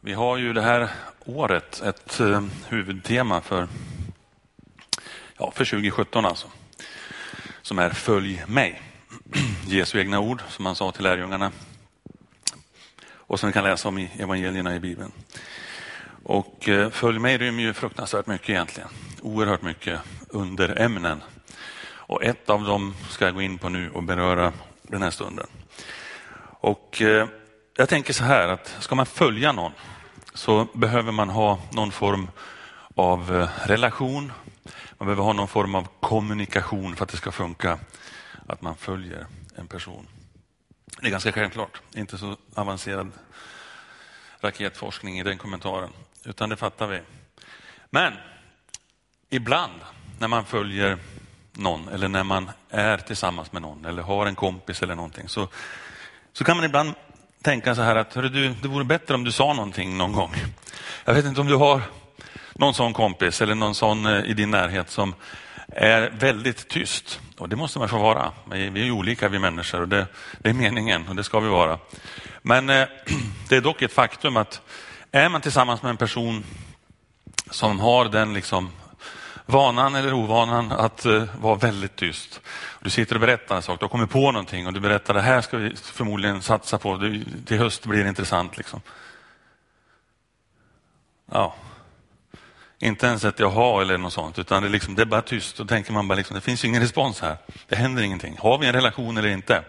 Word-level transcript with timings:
Vi 0.00 0.12
har 0.12 0.36
ju 0.36 0.52
det 0.52 0.62
här 0.62 0.90
året 1.24 1.82
ett 1.82 2.20
eh, 2.20 2.42
huvudtema 2.68 3.40
för, 3.40 3.68
ja, 5.38 5.50
för 5.50 5.64
2017 5.64 6.24
alltså. 6.24 6.48
Som 7.62 7.78
är 7.78 7.90
Följ 7.90 8.44
mig. 8.46 8.82
Jesu 9.66 10.00
egna 10.00 10.20
ord 10.20 10.42
som 10.48 10.66
han 10.66 10.74
sa 10.74 10.92
till 10.92 11.02
lärjungarna. 11.02 11.52
Och 13.10 13.40
som 13.40 13.46
vi 13.46 13.52
kan 13.52 13.64
läsa 13.64 13.88
om 13.88 13.98
i 13.98 14.10
evangelierna 14.18 14.76
i 14.76 14.80
Bibeln. 14.80 15.12
Och 16.22 16.68
eh, 16.68 16.90
Följ 16.90 17.18
mig 17.18 17.38
rymmer 17.38 17.62
ju 17.62 17.72
fruktansvärt 17.72 18.26
mycket 18.26 18.48
egentligen. 18.48 18.88
Oerhört 19.22 19.62
mycket 19.62 20.00
underämnen. 20.28 21.22
Och 21.84 22.24
ett 22.24 22.50
av 22.50 22.64
dem 22.64 22.94
ska 23.10 23.24
jag 23.24 23.34
gå 23.34 23.42
in 23.42 23.58
på 23.58 23.68
nu 23.68 23.90
och 23.90 24.02
beröra 24.02 24.52
den 24.82 25.02
här 25.02 25.10
stunden. 25.10 25.46
Och 26.60 27.02
eh, 27.02 27.28
jag 27.80 27.88
tänker 27.88 28.12
så 28.12 28.24
här 28.24 28.48
att 28.48 28.76
ska 28.80 28.94
man 28.94 29.06
följa 29.06 29.52
någon 29.52 29.72
så 30.34 30.64
behöver 30.72 31.12
man 31.12 31.28
ha 31.28 31.58
någon 31.70 31.92
form 31.92 32.30
av 32.94 33.36
eh, 33.36 33.48
relation. 33.66 34.32
Man 34.98 35.06
behöver 35.06 35.22
ha 35.22 35.32
någon 35.32 35.48
form 35.48 35.74
av 35.74 35.88
kommunikation 36.00 36.96
för 36.96 37.04
att 37.04 37.10
det 37.10 37.16
ska 37.16 37.32
funka 37.32 37.78
att 38.46 38.62
man 38.62 38.76
följer 38.76 39.26
en 39.56 39.66
person. 39.66 40.06
Det 41.00 41.06
är 41.06 41.10
ganska 41.10 41.32
självklart, 41.32 41.80
inte 41.94 42.18
så 42.18 42.36
avancerad 42.54 43.10
raketforskning 44.40 45.18
i 45.18 45.22
den 45.22 45.38
kommentaren, 45.38 45.90
utan 46.24 46.48
det 46.48 46.56
fattar 46.56 46.86
vi. 46.86 47.00
Men 47.90 48.12
ibland 49.28 49.80
när 50.18 50.28
man 50.28 50.44
följer 50.44 50.98
någon 51.52 51.88
eller 51.88 52.08
när 52.08 52.24
man 52.24 52.50
är 52.70 52.98
tillsammans 52.98 53.52
med 53.52 53.62
någon 53.62 53.84
eller 53.84 54.02
har 54.02 54.26
en 54.26 54.34
kompis 54.34 54.82
eller 54.82 54.94
någonting 54.94 55.28
så, 55.28 55.48
så 56.32 56.44
kan 56.44 56.56
man 56.56 56.66
ibland 56.66 56.94
tänka 57.42 57.74
så 57.74 57.82
här 57.82 57.96
att 57.96 58.10
du, 58.10 58.54
det 58.62 58.68
vore 58.68 58.84
bättre 58.84 59.14
om 59.14 59.24
du 59.24 59.32
sa 59.32 59.52
någonting 59.52 59.98
någon 59.98 60.12
gång. 60.12 60.34
Jag 61.04 61.14
vet 61.14 61.24
inte 61.24 61.40
om 61.40 61.46
du 61.46 61.54
har 61.54 61.82
någon 62.54 62.74
sån 62.74 62.92
kompis 62.92 63.42
eller 63.42 63.54
någon 63.54 63.74
sån 63.74 64.06
eh, 64.06 64.24
i 64.24 64.34
din 64.34 64.50
närhet 64.50 64.90
som 64.90 65.14
är 65.68 66.10
väldigt 66.18 66.68
tyst. 66.68 67.20
Och 67.38 67.48
det 67.48 67.56
måste 67.56 67.78
man 67.78 67.88
få 67.88 67.98
vara. 67.98 68.32
Vi 68.50 68.86
är 68.86 68.90
olika 68.90 69.28
vi 69.28 69.38
människor 69.38 69.80
och 69.80 69.88
det, 69.88 70.06
det 70.38 70.48
är 70.48 70.54
meningen 70.54 71.08
och 71.08 71.16
det 71.16 71.24
ska 71.24 71.40
vi 71.40 71.48
vara. 71.48 71.78
Men 72.42 72.70
eh, 72.70 72.88
det 73.48 73.56
är 73.56 73.60
dock 73.60 73.82
ett 73.82 73.92
faktum 73.92 74.36
att 74.36 74.60
är 75.12 75.28
man 75.28 75.40
tillsammans 75.40 75.82
med 75.82 75.90
en 75.90 75.96
person 75.96 76.44
som 77.50 77.80
har 77.80 78.04
den 78.04 78.34
liksom 78.34 78.70
vanan 79.50 79.94
eller 79.94 80.12
ovanan 80.12 80.72
att 80.72 81.04
eh, 81.04 81.24
vara 81.40 81.54
väldigt 81.54 81.96
tyst. 81.96 82.40
Du 82.80 82.90
sitter 82.90 83.14
och 83.14 83.20
berättar 83.20 83.56
en 83.56 83.62
sak, 83.62 83.80
du 83.80 83.84
har 83.84 83.90
kommit 83.90 84.10
på 84.10 84.32
någonting 84.32 84.66
och 84.66 84.72
du 84.72 84.80
berättar 84.80 85.14
det 85.14 85.20
här 85.20 85.40
ska 85.40 85.56
vi 85.56 85.76
förmodligen 85.76 86.42
satsa 86.42 86.78
på, 86.78 86.96
det, 86.96 87.24
till 87.46 87.58
höst 87.58 87.86
blir 87.86 88.02
det 88.02 88.08
intressant. 88.08 88.56
Liksom. 88.56 88.80
Ja. 91.32 91.54
Inte 92.78 93.06
ens 93.06 93.24
ett 93.24 93.38
jaha 93.38 93.82
eller 93.82 93.98
något 93.98 94.12
sånt, 94.12 94.38
utan 94.38 94.62
det 94.62 94.68
är, 94.68 94.70
liksom, 94.70 94.94
det 94.94 95.02
är 95.02 95.06
bara 95.06 95.22
tyst. 95.22 95.56
Då 95.56 95.64
tänker 95.64 95.92
man 95.92 96.08
bara, 96.08 96.14
liksom, 96.14 96.34
det 96.34 96.40
finns 96.40 96.64
ingen 96.64 96.82
respons 96.82 97.20
här. 97.20 97.36
Det 97.68 97.76
händer 97.76 98.02
ingenting. 98.02 98.36
Har 98.38 98.58
vi 98.58 98.66
en 98.66 98.72
relation 98.72 99.16
eller 99.16 99.28
inte? 99.28 99.64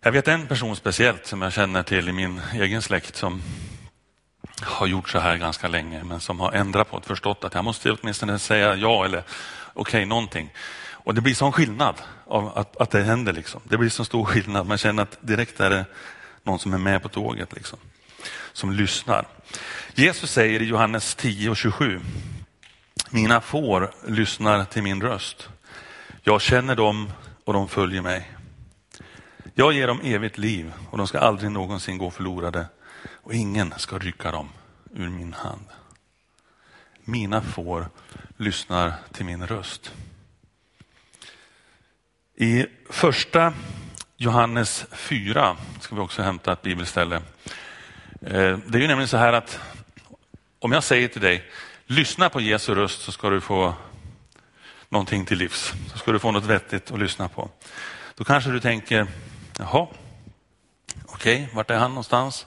Jag 0.00 0.12
vet 0.12 0.28
en 0.28 0.46
person 0.46 0.76
speciellt 0.76 1.26
som 1.26 1.42
jag 1.42 1.52
känner 1.52 1.82
till 1.82 2.08
i 2.08 2.12
min 2.12 2.40
egen 2.54 2.82
släkt 2.82 3.16
som 3.16 3.42
har 4.62 4.86
gjort 4.86 5.08
så 5.08 5.18
här 5.18 5.36
ganska 5.36 5.68
länge, 5.68 6.04
men 6.04 6.20
som 6.20 6.40
har 6.40 6.52
ändrat 6.52 6.90
på 6.90 6.98
det, 6.98 7.06
förstått 7.06 7.44
att 7.44 7.54
jag 7.54 7.64
måste 7.64 7.92
åtminstone 7.92 8.38
säga 8.38 8.74
ja 8.74 9.04
eller 9.04 9.18
okej, 9.18 9.80
okay, 9.80 10.04
någonting. 10.04 10.50
Och 11.06 11.14
det 11.14 11.20
blir 11.20 11.34
sån 11.34 11.52
skillnad 11.52 11.94
av 12.26 12.58
att, 12.58 12.76
att 12.76 12.90
det 12.90 13.02
händer. 13.02 13.32
Liksom. 13.32 13.60
Det 13.64 13.78
blir 13.78 13.90
så 13.90 14.04
stor 14.04 14.24
skillnad. 14.24 14.66
Man 14.66 14.78
känner 14.78 15.02
att 15.02 15.18
direkt 15.20 15.60
är 15.60 15.70
det 15.70 15.84
någon 16.42 16.58
som 16.58 16.74
är 16.74 16.78
med 16.78 17.02
på 17.02 17.08
tåget, 17.08 17.52
liksom. 17.52 17.78
som 18.52 18.72
lyssnar. 18.72 19.26
Jesus 19.94 20.30
säger 20.30 20.62
i 20.62 20.64
Johannes 20.64 21.14
10 21.14 21.50
och 21.50 21.56
27, 21.56 22.00
mina 23.10 23.40
får 23.40 23.90
lyssnar 24.06 24.64
till 24.64 24.82
min 24.82 25.02
röst. 25.02 25.48
Jag 26.22 26.40
känner 26.40 26.76
dem 26.76 27.12
och 27.44 27.52
de 27.52 27.68
följer 27.68 28.02
mig. 28.02 28.32
Jag 29.54 29.72
ger 29.72 29.86
dem 29.86 30.00
evigt 30.02 30.38
liv 30.38 30.72
och 30.90 30.98
de 30.98 31.06
ska 31.06 31.18
aldrig 31.18 31.50
någonsin 31.50 31.98
gå 31.98 32.10
förlorade 32.10 32.66
och 33.26 33.34
ingen 33.34 33.74
ska 33.76 33.98
rycka 33.98 34.30
dem 34.30 34.48
ur 34.94 35.08
min 35.08 35.32
hand. 35.32 35.64
Mina 37.04 37.42
får 37.42 37.88
lyssnar 38.36 38.94
till 39.12 39.24
min 39.24 39.46
röst. 39.46 39.92
I 42.36 42.66
första 42.90 43.52
Johannes 44.16 44.86
4 44.92 45.56
ska 45.80 45.94
vi 45.94 46.00
också 46.00 46.22
hämta 46.22 46.52
ett 46.52 46.62
bibelställe. 46.62 47.16
Eh, 47.16 48.58
det 48.66 48.78
är 48.78 48.80
ju 48.80 48.86
nämligen 48.86 49.08
så 49.08 49.16
här 49.16 49.32
att 49.32 49.60
om 50.58 50.72
jag 50.72 50.84
säger 50.84 51.08
till 51.08 51.22
dig, 51.22 51.44
lyssna 51.86 52.28
på 52.28 52.40
Jesu 52.40 52.74
röst 52.74 53.00
så 53.00 53.12
ska 53.12 53.30
du 53.30 53.40
få 53.40 53.74
någonting 54.88 55.24
till 55.24 55.38
livs. 55.38 55.72
Så 55.92 55.98
ska 55.98 56.12
du 56.12 56.18
få 56.18 56.30
något 56.30 56.44
vettigt 56.44 56.90
att 56.90 56.98
lyssna 56.98 57.28
på. 57.28 57.50
Då 58.14 58.24
kanske 58.24 58.50
du 58.50 58.60
tänker, 58.60 59.06
jaha, 59.58 59.86
okej, 61.06 61.42
okay, 61.42 61.46
vart 61.54 61.70
är 61.70 61.78
han 61.78 61.90
någonstans? 61.90 62.46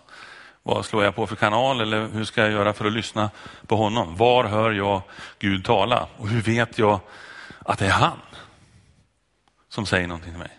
Vad 0.64 0.86
slår 0.86 1.04
jag 1.04 1.16
på 1.16 1.28
för 1.28 1.36
kanal 1.36 1.82
eller 1.82 2.08
hur 2.08 2.24
ska 2.24 2.42
jag 2.42 2.52
göra 2.52 2.74
för 2.74 2.86
att 2.86 2.94
lyssna 2.94 3.30
på 3.68 3.76
honom? 3.76 4.16
Var 4.16 4.44
hör 4.44 4.72
jag 4.72 5.02
Gud 5.40 5.66
tala? 5.66 6.08
Och 6.18 6.28
hur 6.30 6.42
vet 6.42 6.78
jag 6.78 7.00
att 7.66 7.80
det 7.80 7.86
är 7.86 7.92
han 7.92 8.20
som 9.70 9.86
säger 9.86 10.08
någonting 10.08 10.32
till 10.32 10.40
mig? 10.40 10.58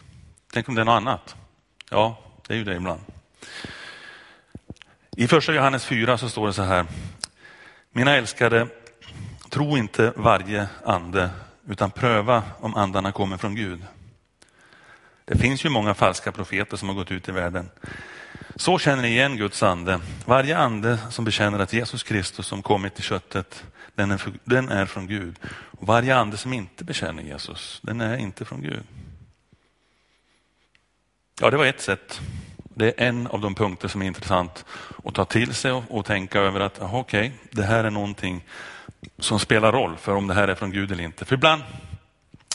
Tänk 0.52 0.68
om 0.68 0.74
det 0.74 0.80
är 0.80 0.84
något 0.84 0.92
annat? 0.92 1.36
Ja, 1.90 2.18
det 2.46 2.54
är 2.54 2.58
ju 2.58 2.64
det 2.64 2.74
ibland. 2.74 3.00
I 5.16 5.28
första 5.28 5.54
Johannes 5.54 5.84
4 5.84 6.18
så 6.18 6.28
står 6.28 6.46
det 6.46 6.52
så 6.52 6.62
här. 6.62 6.86
Mina 7.92 8.16
älskade, 8.16 8.66
tro 9.50 9.76
inte 9.76 10.12
varje 10.16 10.68
ande 10.84 11.30
utan 11.68 11.90
pröva 11.90 12.42
om 12.60 12.74
andarna 12.74 13.12
kommer 13.12 13.36
från 13.36 13.54
Gud. 13.54 13.82
Det 15.24 15.38
finns 15.38 15.64
ju 15.64 15.68
många 15.68 15.94
falska 15.94 16.32
profeter 16.32 16.76
som 16.76 16.88
har 16.88 16.96
gått 16.96 17.10
ut 17.10 17.28
i 17.28 17.32
världen. 17.32 17.70
Så 18.60 18.78
känner 18.78 19.02
ni 19.02 19.08
igen 19.08 19.36
Guds 19.36 19.62
ande. 19.62 20.00
Varje 20.24 20.58
ande 20.58 20.98
som 21.10 21.24
bekänner 21.24 21.58
att 21.58 21.72
Jesus 21.72 22.02
Kristus 22.02 22.46
som 22.46 22.62
kommit 22.62 22.98
i 22.98 23.02
köttet, 23.02 23.64
den 23.94 24.10
är, 24.10 24.18
för, 24.18 24.32
den 24.44 24.68
är 24.68 24.86
från 24.86 25.06
Gud. 25.06 25.38
Och 25.50 25.86
varje 25.86 26.16
ande 26.16 26.36
som 26.36 26.52
inte 26.52 26.84
bekänner 26.84 27.22
Jesus, 27.22 27.80
den 27.82 28.00
är 28.00 28.16
inte 28.16 28.44
från 28.44 28.62
Gud. 28.62 28.82
Ja, 31.40 31.50
det 31.50 31.56
var 31.56 31.64
ett 31.64 31.80
sätt. 31.80 32.20
Det 32.74 32.86
är 32.86 33.08
en 33.08 33.26
av 33.26 33.40
de 33.40 33.54
punkter 33.54 33.88
som 33.88 34.02
är 34.02 34.06
intressant 34.06 34.64
att 35.04 35.14
ta 35.14 35.24
till 35.24 35.54
sig 35.54 35.72
och, 35.72 35.84
och 35.88 36.04
tänka 36.04 36.40
över 36.40 36.60
att 36.60 36.78
okej, 36.80 37.32
det 37.50 37.62
här 37.62 37.84
är 37.84 37.90
någonting 37.90 38.44
som 39.18 39.38
spelar 39.38 39.72
roll 39.72 39.96
för 39.96 40.14
om 40.14 40.26
det 40.26 40.34
här 40.34 40.48
är 40.48 40.54
från 40.54 40.70
Gud 40.70 40.92
eller 40.92 41.04
inte. 41.04 41.24
För 41.24 41.34
ibland 41.34 41.62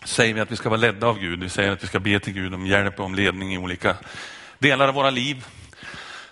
säger 0.04 0.34
vi 0.34 0.40
att 0.40 0.52
vi 0.52 0.56
ska 0.56 0.70
vara 0.70 0.80
ledda 0.80 1.08
av 1.08 1.20
Gud. 1.20 1.44
Vi 1.44 1.50
säger 1.50 1.72
att 1.72 1.84
vi 1.84 1.88
ska 1.88 2.00
be 2.00 2.20
till 2.20 2.34
Gud 2.34 2.54
om 2.54 2.68
hjälp 2.68 3.00
och 3.00 3.06
om 3.06 3.16
ledning 3.16 3.54
i 3.54 3.58
olika 3.58 3.96
delar 4.60 4.88
av 4.88 4.94
våra 4.94 5.10
liv 5.10 5.46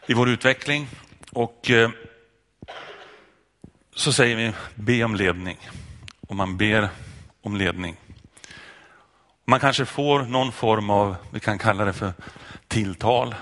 i 0.06 0.14
vår 0.14 0.30
utveckling. 0.30 0.88
Och 1.32 1.70
eh, 1.70 1.90
så 3.96 4.14
säger 4.14 4.36
vi 4.36 4.54
be 4.76 5.04
om 5.04 5.16
ledning. 5.16 5.58
Och 6.28 6.36
man 6.36 6.58
ber 6.58 6.90
om 7.42 7.56
ledning. 7.56 7.96
Man 9.46 9.60
kanske 9.60 9.86
får 9.86 10.22
någon 10.22 10.52
form 10.52 10.90
av, 10.90 11.16
vi 11.32 11.40
kan 11.40 11.58
kalla 11.58 11.86
det 11.86 11.94
för 11.94 12.14
tilltal. 12.68 13.36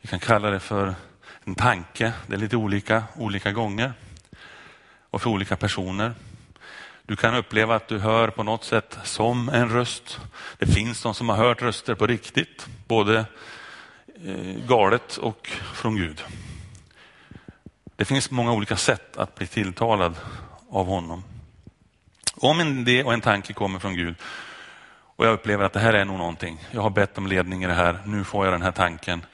Vi 0.00 0.08
kan 0.08 0.18
kalla 0.18 0.50
det 0.50 0.60
för 0.60 0.94
en 1.44 1.54
tanke. 1.54 2.12
Det 2.26 2.34
är 2.34 2.38
lite 2.38 2.56
olika, 2.56 3.04
olika 3.16 3.52
gånger. 3.52 3.92
Och 5.10 5.22
för 5.22 5.30
olika 5.30 5.56
personer. 5.56 6.14
Du 7.02 7.16
kan 7.16 7.34
uppleva 7.34 7.74
att 7.74 7.88
du 7.88 7.98
hör 7.98 8.28
på 8.28 8.42
något 8.42 8.64
sätt 8.64 8.98
som 9.04 9.48
en 9.48 9.68
röst. 9.68 10.20
Det 10.58 10.66
finns 10.66 11.02
de 11.02 11.14
som 11.14 11.28
har 11.28 11.36
hört 11.36 11.62
röster 11.62 11.94
på 11.94 12.06
riktigt, 12.06 12.66
både 12.88 13.24
Eh, 14.24 14.66
galet 14.66 15.16
och 15.16 15.48
från 15.74 15.96
Gud. 15.96 16.24
Det 17.96 18.04
finns 18.04 18.30
många 18.30 18.52
olika 18.52 18.76
sätt 18.76 19.16
att 19.16 19.34
bli 19.34 19.46
tilltalad 19.46 20.16
av 20.70 20.86
honom. 20.86 21.24
Om 22.34 22.60
en 22.60 22.78
idé 22.78 23.04
och 23.04 23.12
en 23.12 23.20
tanke 23.20 23.52
kommer 23.52 23.78
från 23.78 23.94
Gud 23.94 24.14
och 25.16 25.26
jag 25.26 25.32
upplever 25.32 25.64
att 25.64 25.72
det 25.72 25.80
här 25.80 25.92
är 25.92 26.04
nog 26.04 26.18
någonting, 26.18 26.66
jag 26.70 26.82
har 26.82 26.90
bett 26.90 27.18
om 27.18 27.26
ledning 27.26 27.64
i 27.64 27.66
det 27.66 27.74
här, 27.74 27.98
nu 28.06 28.24
får 28.24 28.44
jag 28.44 28.54
den 28.54 28.62
här 28.62 28.72
tanken. 28.72 29.26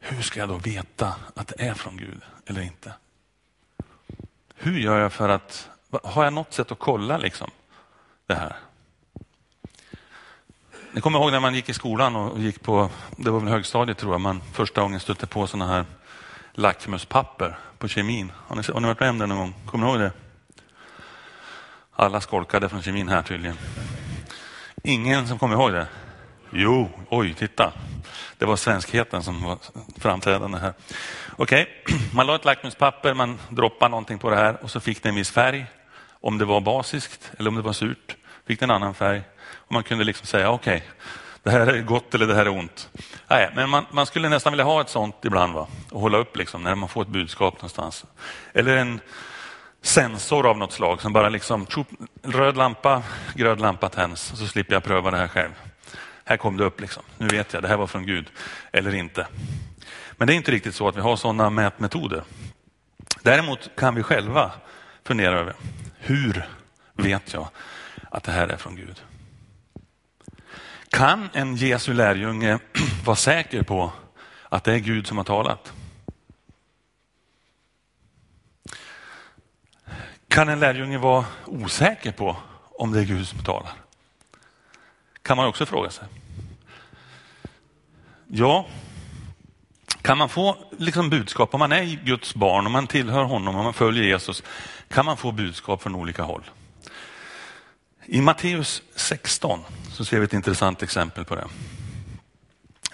Hur 0.00 0.22
ska 0.22 0.40
jag 0.40 0.48
då 0.48 0.56
veta 0.56 1.14
att 1.34 1.48
det 1.48 1.68
är 1.68 1.74
från 1.74 1.96
Gud 1.96 2.22
eller 2.46 2.60
inte? 2.60 2.92
Hur 4.54 4.78
gör 4.78 4.98
jag 4.98 5.12
för 5.12 5.28
att, 5.28 5.68
har 6.02 6.24
jag 6.24 6.32
något 6.32 6.52
sätt 6.52 6.72
att 6.72 6.78
kolla 6.78 7.18
liksom 7.18 7.50
det 8.26 8.34
här? 8.34 8.56
Ni 10.96 11.02
kommer 11.02 11.18
ihåg 11.18 11.32
när 11.32 11.40
man 11.40 11.54
gick 11.54 11.68
i 11.68 11.74
skolan 11.74 12.16
och 12.16 12.38
gick 12.38 12.62
på, 12.62 12.90
det 13.16 13.30
var 13.30 13.40
väl 13.40 13.48
högstadiet 13.48 13.98
tror 13.98 14.14
jag, 14.14 14.20
man 14.20 14.42
första 14.52 14.80
gången 14.80 15.00
stötte 15.00 15.26
på 15.26 15.46
sådana 15.46 15.72
här 15.72 15.84
lackmuspapper 16.52 17.58
på 17.78 17.88
kemin. 17.88 18.32
Har 18.46 18.56
ni, 18.56 18.62
har 18.72 18.80
ni 18.80 18.86
varit 18.86 19.00
med 19.00 19.10
om 19.10 19.18
det 19.18 19.26
någon 19.26 19.38
gång? 19.38 19.54
Kommer 19.66 19.86
ni 19.86 19.92
ihåg 19.92 20.00
det? 20.00 20.12
Alla 21.92 22.20
skolkade 22.20 22.68
från 22.68 22.82
kemin 22.82 23.08
här 23.08 23.22
tydligen. 23.22 23.56
Ingen 24.82 25.28
som 25.28 25.38
kommer 25.38 25.54
ihåg 25.54 25.72
det? 25.72 25.86
Jo, 26.50 26.90
oj, 27.08 27.34
titta. 27.34 27.72
Det 28.38 28.44
var 28.44 28.56
svenskheten 28.56 29.22
som 29.22 29.42
var 29.42 29.58
framträdande 29.98 30.58
här. 30.58 30.74
Okej, 31.36 31.68
okay. 31.84 31.98
man 32.14 32.26
la 32.26 32.34
ett 32.34 32.44
lackmuspapper, 32.44 33.14
man 33.14 33.38
droppade 33.48 33.90
någonting 33.90 34.18
på 34.18 34.30
det 34.30 34.36
här 34.36 34.62
och 34.62 34.70
så 34.70 34.80
fick 34.80 35.02
det 35.02 35.08
en 35.08 35.14
viss 35.14 35.30
färg. 35.30 35.66
Om 36.20 36.38
det 36.38 36.44
var 36.44 36.60
basiskt 36.60 37.32
eller 37.38 37.50
om 37.50 37.56
det 37.56 37.62
var 37.62 37.72
surt 37.72 38.16
fick 38.46 38.58
det 38.58 38.64
en 38.64 38.70
annan 38.70 38.94
färg. 38.94 39.22
Och 39.66 39.72
man 39.72 39.82
kunde 39.82 40.04
liksom 40.04 40.26
säga 40.26 40.50
okej, 40.50 40.76
okay, 40.76 40.88
det 41.42 41.50
här 41.50 41.66
är 41.66 41.82
gott 41.82 42.14
eller 42.14 42.26
det 42.26 42.34
här 42.34 42.46
är 42.46 42.58
ont. 42.58 42.90
Nej, 43.28 43.50
men 43.54 43.70
man, 43.70 43.86
man 43.90 44.06
skulle 44.06 44.28
nästan 44.28 44.52
vilja 44.52 44.64
ha 44.64 44.80
ett 44.80 44.88
sånt 44.88 45.24
ibland 45.24 45.54
va? 45.54 45.66
och 45.90 46.00
hålla 46.00 46.18
upp 46.18 46.36
liksom, 46.36 46.62
när 46.62 46.74
man 46.74 46.88
får 46.88 47.02
ett 47.02 47.08
budskap 47.08 47.54
någonstans. 47.54 48.04
Eller 48.52 48.76
en 48.76 49.00
sensor 49.82 50.46
av 50.46 50.58
något 50.58 50.72
slag 50.72 51.02
som 51.02 51.12
bara 51.12 51.28
liksom, 51.28 51.66
tjup, 51.66 51.86
röd 52.22 52.56
lampa, 52.56 53.02
grön 53.34 53.58
lampa 53.58 53.88
tänds 53.88 54.22
så 54.22 54.46
slipper 54.46 54.74
jag 54.74 54.84
pröva 54.84 55.10
det 55.10 55.16
här 55.16 55.28
själv. 55.28 55.50
Här 56.24 56.36
kom 56.36 56.56
det 56.56 56.64
upp, 56.64 56.80
liksom. 56.80 57.02
nu 57.18 57.26
vet 57.26 57.52
jag, 57.52 57.62
det 57.62 57.68
här 57.68 57.76
var 57.76 57.86
från 57.86 58.06
Gud 58.06 58.26
eller 58.72 58.94
inte. 58.94 59.26
Men 60.12 60.26
det 60.26 60.34
är 60.34 60.36
inte 60.36 60.52
riktigt 60.52 60.74
så 60.74 60.88
att 60.88 60.96
vi 60.96 61.00
har 61.00 61.16
sådana 61.16 61.50
mätmetoder. 61.50 62.22
Däremot 63.22 63.70
kan 63.76 63.94
vi 63.94 64.02
själva 64.02 64.50
fundera 65.04 65.40
över 65.40 65.54
hur 65.98 66.44
vet 66.94 67.32
jag 67.32 67.48
att 68.10 68.24
det 68.24 68.32
här 68.32 68.48
är 68.48 68.56
från 68.56 68.76
Gud? 68.76 69.02
Kan 70.96 71.28
en 71.32 71.56
Jesu 71.56 71.92
lärjunge 71.92 72.58
vara 73.04 73.16
säker 73.16 73.62
på 73.62 73.92
att 74.48 74.64
det 74.64 74.74
är 74.74 74.78
Gud 74.78 75.06
som 75.06 75.16
har 75.16 75.24
talat? 75.24 75.72
Kan 80.28 80.48
en 80.48 80.60
lärjunge 80.60 80.98
vara 80.98 81.24
osäker 81.46 82.12
på 82.12 82.36
om 82.78 82.92
det 82.92 83.00
är 83.00 83.04
Gud 83.04 83.28
som 83.28 83.38
talar? 83.38 83.72
Kan 85.22 85.36
man 85.36 85.46
också 85.46 85.66
fråga 85.66 85.90
sig. 85.90 86.08
Ja, 88.26 88.66
kan 90.02 90.18
man 90.18 90.28
få 90.28 90.56
liksom 90.78 91.10
budskap 91.10 91.54
om 91.54 91.58
man 91.58 91.72
är 91.72 92.04
Guds 92.04 92.34
barn, 92.34 92.66
om 92.66 92.72
man 92.72 92.86
tillhör 92.86 93.24
honom, 93.24 93.56
om 93.56 93.64
man 93.64 93.74
följer 93.74 94.04
Jesus, 94.04 94.42
kan 94.88 95.04
man 95.04 95.16
få 95.16 95.32
budskap 95.32 95.82
från 95.82 95.94
olika 95.94 96.22
håll. 96.22 96.42
I 98.08 98.20
Matteus 98.20 98.82
16 98.94 99.60
så 99.92 100.04
ser 100.04 100.18
vi 100.18 100.24
ett 100.24 100.32
intressant 100.32 100.82
exempel 100.82 101.24
på 101.24 101.34
det. 101.34 101.46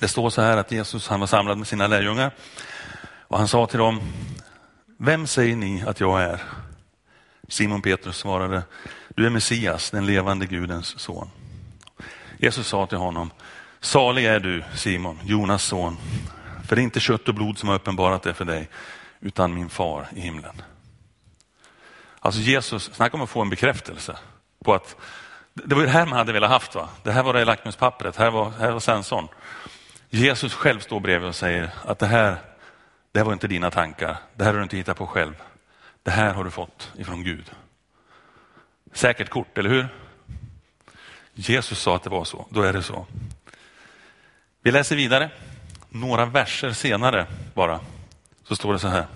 Det 0.00 0.08
står 0.08 0.30
så 0.30 0.42
här 0.42 0.56
att 0.56 0.72
Jesus 0.72 1.08
han 1.08 1.20
var 1.20 1.26
samlad 1.26 1.58
med 1.58 1.66
sina 1.66 1.86
lärjungar 1.86 2.34
och 3.28 3.38
han 3.38 3.48
sa 3.48 3.66
till 3.66 3.78
dem, 3.78 4.00
vem 4.98 5.26
säger 5.26 5.56
ni 5.56 5.82
att 5.82 6.00
jag 6.00 6.22
är? 6.22 6.42
Simon 7.48 7.82
Petrus 7.82 8.16
svarade, 8.16 8.62
du 9.08 9.26
är 9.26 9.30
Messias, 9.30 9.90
den 9.90 10.06
levande 10.06 10.46
Gudens 10.46 11.00
son. 11.00 11.30
Jesus 12.38 12.66
sa 12.66 12.86
till 12.86 12.98
honom, 12.98 13.30
salig 13.80 14.24
är 14.24 14.40
du 14.40 14.64
Simon, 14.74 15.18
Jonas 15.24 15.64
son, 15.64 15.96
för 16.66 16.76
det 16.76 16.82
är 16.82 16.84
inte 16.84 17.00
kött 17.00 17.28
och 17.28 17.34
blod 17.34 17.58
som 17.58 17.68
har 17.68 17.76
uppenbarat 17.76 18.22
det 18.22 18.34
för 18.34 18.44
dig, 18.44 18.68
utan 19.20 19.54
min 19.54 19.68
far 19.68 20.08
i 20.16 20.20
himlen. 20.20 20.62
Alltså 22.20 22.40
Jesus, 22.40 22.94
snacka 22.94 23.16
om 23.16 23.22
att 23.22 23.30
få 23.30 23.40
en 23.40 23.50
bekräftelse 23.50 24.18
på 24.62 24.74
att 24.74 24.96
det 25.54 25.74
var 25.74 25.82
det 25.82 25.88
här 25.88 26.06
man 26.06 26.18
hade 26.18 26.32
velat 26.32 26.50
haft. 26.50 26.74
Va? 26.74 26.88
Det 27.02 27.12
här 27.12 27.22
var 27.22 27.32
det 27.32 27.44
lackmuspappret, 27.44 28.16
här 28.16 28.30
var, 28.30 28.50
här 28.50 28.70
var 28.70 28.80
sensorn. 28.80 29.28
Jesus 30.10 30.54
själv 30.54 30.80
står 30.80 31.00
bredvid 31.00 31.28
och 31.28 31.34
säger 31.34 31.70
att 31.84 31.98
det 31.98 32.06
här, 32.06 32.36
det 33.12 33.18
här 33.18 33.24
var 33.24 33.32
inte 33.32 33.48
dina 33.48 33.70
tankar, 33.70 34.16
det 34.34 34.44
här 34.44 34.52
har 34.52 34.58
du 34.58 34.62
inte 34.62 34.76
hittat 34.76 34.96
på 34.96 35.06
själv. 35.06 35.34
Det 36.02 36.10
här 36.10 36.34
har 36.34 36.44
du 36.44 36.50
fått 36.50 36.92
ifrån 36.98 37.24
Gud. 37.24 37.50
Säkert 38.92 39.28
kort, 39.28 39.58
eller 39.58 39.70
hur? 39.70 39.88
Jesus 41.34 41.78
sa 41.78 41.96
att 41.96 42.02
det 42.02 42.10
var 42.10 42.24
så, 42.24 42.46
då 42.50 42.62
är 42.62 42.72
det 42.72 42.82
så. 42.82 43.06
Vi 44.62 44.70
läser 44.70 44.96
vidare. 44.96 45.30
Några 45.88 46.24
verser 46.26 46.72
senare 46.72 47.26
bara, 47.54 47.80
så 48.44 48.56
står 48.56 48.72
det 48.72 48.78
så 48.78 48.88
här. 48.88 49.06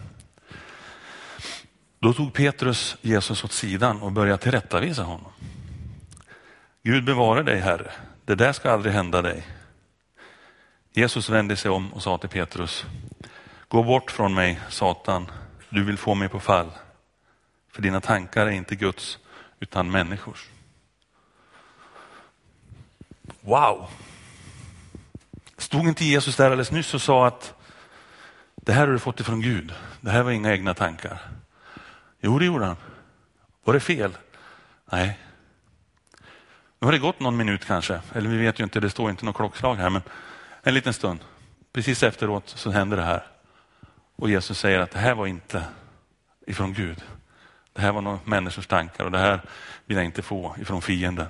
Då 2.06 2.12
tog 2.12 2.32
Petrus 2.32 2.96
Jesus 3.02 3.44
åt 3.44 3.52
sidan 3.52 4.02
och 4.02 4.12
började 4.12 4.42
tillrättavisa 4.42 5.02
honom. 5.02 5.32
Gud 6.82 7.04
bevare 7.04 7.42
dig, 7.42 7.60
Herre. 7.60 7.90
Det 8.24 8.34
där 8.34 8.52
ska 8.52 8.70
aldrig 8.70 8.94
hända 8.94 9.22
dig. 9.22 9.46
Jesus 10.92 11.28
vände 11.28 11.56
sig 11.56 11.70
om 11.70 11.92
och 11.92 12.02
sa 12.02 12.18
till 12.18 12.28
Petrus, 12.28 12.84
gå 13.68 13.82
bort 13.82 14.10
från 14.10 14.34
mig, 14.34 14.60
Satan. 14.68 15.30
Du 15.68 15.84
vill 15.84 15.98
få 15.98 16.14
mig 16.14 16.28
på 16.28 16.40
fall. 16.40 16.70
För 17.72 17.82
dina 17.82 18.00
tankar 18.00 18.46
är 18.46 18.50
inte 18.50 18.76
Guds, 18.76 19.18
utan 19.60 19.90
människors. 19.90 20.48
Wow! 23.40 23.86
Stod 25.58 25.88
inte 25.88 26.04
Jesus 26.04 26.36
där 26.36 26.44
alldeles 26.44 26.70
nyss 26.70 26.94
och 26.94 27.02
sa 27.02 27.26
att 27.26 27.54
det 28.56 28.72
här 28.72 28.86
har 28.86 28.92
du 28.92 28.98
fått 28.98 29.20
ifrån 29.20 29.40
Gud. 29.40 29.72
Det 30.00 30.10
här 30.10 30.22
var 30.22 30.30
inga 30.30 30.52
egna 30.52 30.74
tankar. 30.74 31.35
Jo, 32.26 32.38
det 32.38 32.44
gjorde 32.44 32.64
han. 32.64 32.76
Var 33.64 33.74
det 33.74 33.80
fel? 33.80 34.16
Nej. 34.92 35.18
Nu 36.78 36.86
har 36.86 36.92
det 36.92 36.98
gått 36.98 37.20
någon 37.20 37.36
minut 37.36 37.64
kanske, 37.64 38.00
eller 38.12 38.30
vi 38.30 38.36
vet 38.36 38.60
ju 38.60 38.64
inte, 38.64 38.80
det 38.80 38.90
står 38.90 39.10
inte 39.10 39.24
något 39.24 39.36
klockslag 39.36 39.74
här, 39.74 39.90
men 39.90 40.02
en 40.62 40.74
liten 40.74 40.94
stund. 40.94 41.20
Precis 41.72 42.02
efteråt 42.02 42.48
så 42.48 42.70
händer 42.70 42.96
det 42.96 43.02
här. 43.02 43.26
Och 44.16 44.30
Jesus 44.30 44.58
säger 44.58 44.80
att 44.80 44.90
det 44.90 44.98
här 44.98 45.14
var 45.14 45.26
inte 45.26 45.64
ifrån 46.46 46.72
Gud. 46.72 47.02
Det 47.72 47.80
här 47.80 47.92
var 47.92 48.00
några 48.00 48.18
människors 48.24 48.66
tankar 48.66 49.04
och 49.04 49.10
det 49.10 49.18
här 49.18 49.40
vill 49.84 49.96
jag 49.96 50.06
inte 50.06 50.22
få 50.22 50.56
ifrån 50.60 50.82
fienden. 50.82 51.26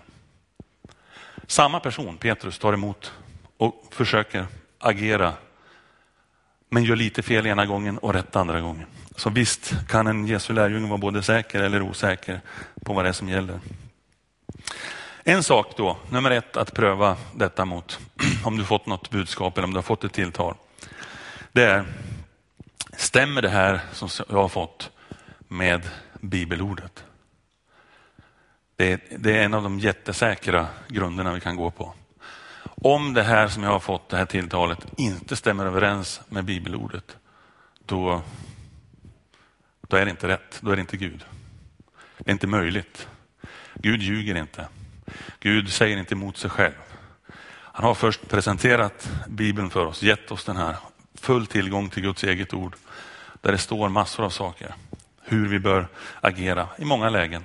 Samma 1.47 1.81
person, 1.81 2.17
Petrus, 2.17 2.59
tar 2.59 2.73
emot 2.73 3.13
och 3.57 3.85
försöker 3.91 4.47
agera 4.79 5.33
men 6.69 6.85
gör 6.85 6.97
lite 6.97 7.23
fel 7.23 7.47
ena 7.47 7.67
gången 7.67 7.99
och 7.99 8.15
rätt 8.15 8.37
andra 8.37 8.61
gången. 8.61 8.87
Så 9.17 9.31
visst 9.31 9.75
kan 9.89 10.07
en 10.07 10.27
Jesu 10.27 10.53
lärjunge 10.53 10.89
vara 10.89 10.99
både 10.99 11.23
säker 11.23 11.63
eller 11.63 11.83
osäker 11.83 12.41
på 12.85 12.93
vad 12.93 13.05
det 13.05 13.09
är 13.09 13.13
som 13.13 13.29
gäller. 13.29 13.61
En 15.25 15.43
sak 15.43 15.75
då, 15.77 15.97
nummer 16.11 16.31
ett, 16.31 16.57
att 16.57 16.75
pröva 16.75 17.17
detta 17.35 17.65
mot 17.65 17.99
om 18.45 18.57
du 18.57 18.65
fått 18.65 18.87
något 18.87 19.11
budskap 19.11 19.59
eller 19.59 19.67
om 19.67 19.73
du 19.73 19.77
har 19.79 19.83
fått 19.83 20.05
ett 20.05 20.13
tilltal. 20.13 20.55
Det 21.53 21.63
är, 21.65 21.85
stämmer 22.97 23.43
det 23.43 23.49
här 23.49 23.81
som 23.93 24.09
jag 24.29 24.37
har 24.37 24.49
fått 24.49 24.91
med 25.49 25.83
bibelordet? 26.21 27.05
Det 28.77 28.93
är, 28.93 29.01
det 29.19 29.39
är 29.39 29.45
en 29.45 29.55
av 29.55 29.63
de 29.63 29.79
jättesäkra 29.79 30.67
grunderna 30.89 31.33
vi 31.33 31.41
kan 31.41 31.57
gå 31.57 31.71
på. 31.71 31.95
Om 32.83 33.15
det 33.15 33.23
här 33.23 33.49
som 33.49 33.63
jag 33.63 33.71
har 33.71 33.81
fått, 33.81 34.09
det 34.09 34.17
här 34.17 34.27
tilltalet, 34.27 34.87
inte 34.97 35.37
stämmer 35.37 35.67
överens 35.67 36.21
med 36.29 36.45
bibelordet, 36.45 37.17
då, 37.85 38.23
då 39.89 39.97
är 39.97 40.05
det 40.05 40.11
inte 40.11 40.29
rätt. 40.29 40.59
Då 40.61 40.71
är 40.71 40.77
det 40.77 40.81
inte 40.81 40.97
Gud. 40.97 41.25
Det 42.19 42.31
är 42.31 42.33
inte 42.33 42.47
möjligt. 42.47 43.09
Gud 43.75 44.03
ljuger 44.03 44.35
inte. 44.35 44.69
Gud 45.41 45.73
säger 45.73 45.97
inte 45.97 46.15
emot 46.15 46.37
sig 46.37 46.51
själv. 46.51 46.75
Han 47.77 47.85
har 47.85 47.95
först 47.95 48.29
presenterat 48.29 49.11
Bibeln 49.29 49.71
för 49.71 49.87
oss, 49.87 50.03
gett 50.03 50.31
oss 50.31 50.45
den 50.45 50.57
här 50.57 50.77
full 51.15 51.47
tillgång 51.47 51.89
till 51.89 52.03
Guds 52.03 52.25
eget 52.25 52.55
ord, 52.55 52.77
där 53.41 53.53
det 53.53 53.59
står 53.59 53.89
massor 53.89 54.25
av 54.25 54.31
saker. 54.31 54.75
Hur 55.23 55.49
vi 55.49 55.59
bör 55.59 55.89
agera 56.21 56.69
i 56.79 56.85
många 56.85 57.09
lägen. 57.09 57.45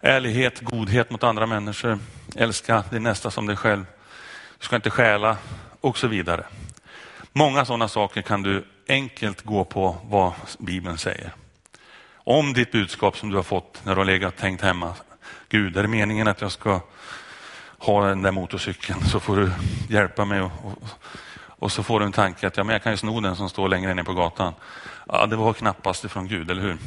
Ärlighet, 0.00 0.60
godhet 0.60 1.10
mot 1.10 1.22
andra 1.22 1.46
människor, 1.46 1.98
älska 2.36 2.84
din 2.90 3.02
nästa 3.02 3.30
som 3.30 3.46
dig 3.46 3.56
själv, 3.56 3.84
du 4.62 4.66
ska 4.66 4.76
inte 4.76 4.90
stjäla 4.90 5.36
och 5.80 5.98
så 5.98 6.06
vidare. 6.06 6.44
Många 7.32 7.64
sådana 7.64 7.88
saker 7.88 8.22
kan 8.22 8.42
du 8.42 8.64
enkelt 8.88 9.42
gå 9.42 9.64
på 9.64 9.96
vad 10.04 10.32
Bibeln 10.58 10.98
säger. 10.98 11.32
Om 12.14 12.52
ditt 12.52 12.72
budskap 12.72 13.16
som 13.16 13.30
du 13.30 13.36
har 13.36 13.42
fått 13.42 13.80
när 13.84 13.94
du 13.94 14.00
har 14.00 14.04
legat 14.04 14.36
tänkt 14.36 14.62
hemma, 14.62 14.94
Gud, 15.48 15.76
är 15.76 15.82
det 15.82 15.88
meningen 15.88 16.28
att 16.28 16.40
jag 16.40 16.52
ska 16.52 16.80
ha 17.78 18.06
den 18.06 18.22
där 18.22 18.32
motorcykeln 18.32 19.04
så 19.04 19.20
får 19.20 19.36
du 19.36 19.50
hjälpa 19.88 20.24
mig 20.24 20.40
och, 20.40 20.52
och, 20.64 20.88
och 21.34 21.72
så 21.72 21.82
får 21.82 22.00
du 22.00 22.06
en 22.06 22.12
tanke 22.12 22.46
att 22.46 22.56
ja, 22.56 22.64
men 22.64 22.72
jag 22.72 22.82
kan 22.82 22.92
ju 22.92 22.96
sno 22.96 23.20
den 23.20 23.36
som 23.36 23.48
står 23.48 23.68
längre 23.68 23.94
ner 23.94 24.02
på 24.02 24.14
gatan. 24.14 24.54
Ja, 25.08 25.26
det 25.26 25.36
var 25.36 25.52
knappast 25.52 26.04
ifrån 26.04 26.28
Gud, 26.28 26.50
eller 26.50 26.62
hur? 26.62 26.78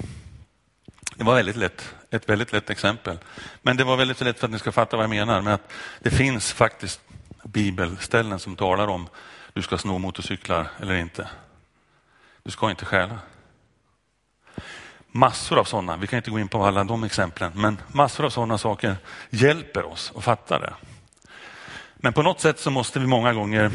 Det 1.16 1.24
var 1.24 1.36
väldigt 1.36 1.56
lätt, 1.56 1.96
ett 2.12 2.30
väldigt 2.30 2.52
lätt 2.52 2.70
exempel. 2.70 3.18
Men 3.62 3.78
det 3.78 3.84
var 3.84 3.98
väldigt 3.98 4.22
lätt 4.22 4.40
för 4.40 4.48
att 4.48 4.52
ni 4.52 4.60
ska 4.60 4.72
fatta 4.72 4.98
vad 4.98 5.04
jag 5.04 5.10
menar. 5.10 5.42
Men 5.42 5.54
att 5.54 5.72
det 6.00 6.10
finns 6.10 6.54
faktiskt 6.54 7.02
bibelställen 7.48 8.40
som 8.40 8.56
talar 8.56 8.88
om 8.88 9.08
du 9.54 9.62
ska 9.62 9.78
sno 9.78 9.98
motorcyklar 9.98 10.68
eller 10.82 10.96
inte. 10.96 11.30
Du 12.44 12.52
ska 12.52 12.70
inte 12.70 12.86
stjäla. 12.86 13.20
Massor 15.08 15.60
av 15.60 15.64
sådana, 15.64 15.98
vi 15.98 16.08
kan 16.08 16.18
inte 16.18 16.32
gå 16.32 16.40
in 16.40 16.48
på 16.48 16.66
alla 16.66 16.84
de 16.84 17.04
exemplen, 17.04 17.52
men 17.56 17.82
massor 17.88 18.26
av 18.26 18.30
sådana 18.30 18.58
saker 18.58 18.96
hjälper 19.30 19.86
oss 19.86 20.14
att 20.16 20.24
fatta 20.24 20.60
det. 20.60 20.74
Men 21.96 22.14
på 22.14 22.22
något 22.22 22.42
sätt 22.42 22.60
så 22.60 22.72
måste 22.72 23.00
vi 23.00 23.08
många 23.08 23.34
gånger 23.34 23.72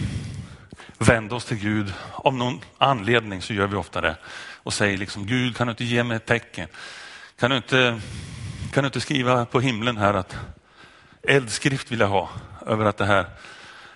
vända 0.99 1.37
oss 1.37 1.45
till 1.45 1.57
Gud. 1.57 1.95
Av 2.13 2.35
någon 2.35 2.61
anledning 2.79 3.43
så 3.43 3.55
gör 3.55 3.67
vi 3.67 3.77
ofta 3.77 4.01
det 4.01 4.17
och 4.63 4.73
säger 4.73 4.99
liksom 4.99 5.27
Gud 5.27 5.57
kan 5.57 5.67
du 5.67 5.71
inte 5.71 5.85
ge 5.85 6.05
mig 6.05 6.17
ett 6.17 6.27
tecken? 6.27 6.69
Kan 7.39 7.51
du 7.51 7.57
inte, 7.57 8.01
kan 8.73 8.83
du 8.85 8.87
inte 8.87 9.01
skriva 9.01 9.45
på 9.47 9.61
himlen 9.61 9.97
här 9.97 10.15
att 10.15 10.37
eldskrift 11.23 11.91
vill 11.93 12.01
jag 12.01 12.09
ha 12.09 12.29
över 12.67 12.85
att 12.85 12.97
det 12.97 13.07
här 13.07 13.27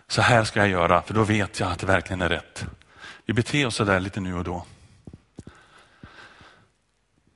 så 0.08 0.23
här 0.23 0.44
ska 0.44 0.61
jag 0.61 0.68
göra, 0.68 1.02
för 1.02 1.14
då 1.14 1.25
vet 1.25 1.61
jag 1.61 1.73
att 1.73 1.78
det 1.78 1.87
verkligen 1.87 2.23
är 2.23 2.28
rätt. 2.28 2.66
Vi 3.26 3.32
beter 3.32 3.66
oss 3.66 3.75
sådär 3.75 4.00
lite 4.00 4.20
nu 4.20 4.34
och 4.34 4.44
då. 4.44 4.66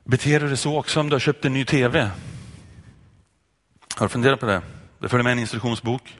Beter 0.05 0.41
du 0.41 0.49
dig 0.49 0.57
så 0.57 0.79
också 0.79 1.01
om 1.01 1.09
du 1.09 1.15
har 1.15 1.21
köpt 1.21 1.45
en 1.45 1.53
ny 1.53 1.65
tv? 1.65 2.11
Har 3.97 4.07
du 4.07 4.09
funderat 4.09 4.41
på 4.41 4.47
det? 4.47 4.63
Det 4.99 5.09
följer 5.09 5.25
med 5.25 5.33
en 5.33 5.39
instruktionsbok. 5.39 6.19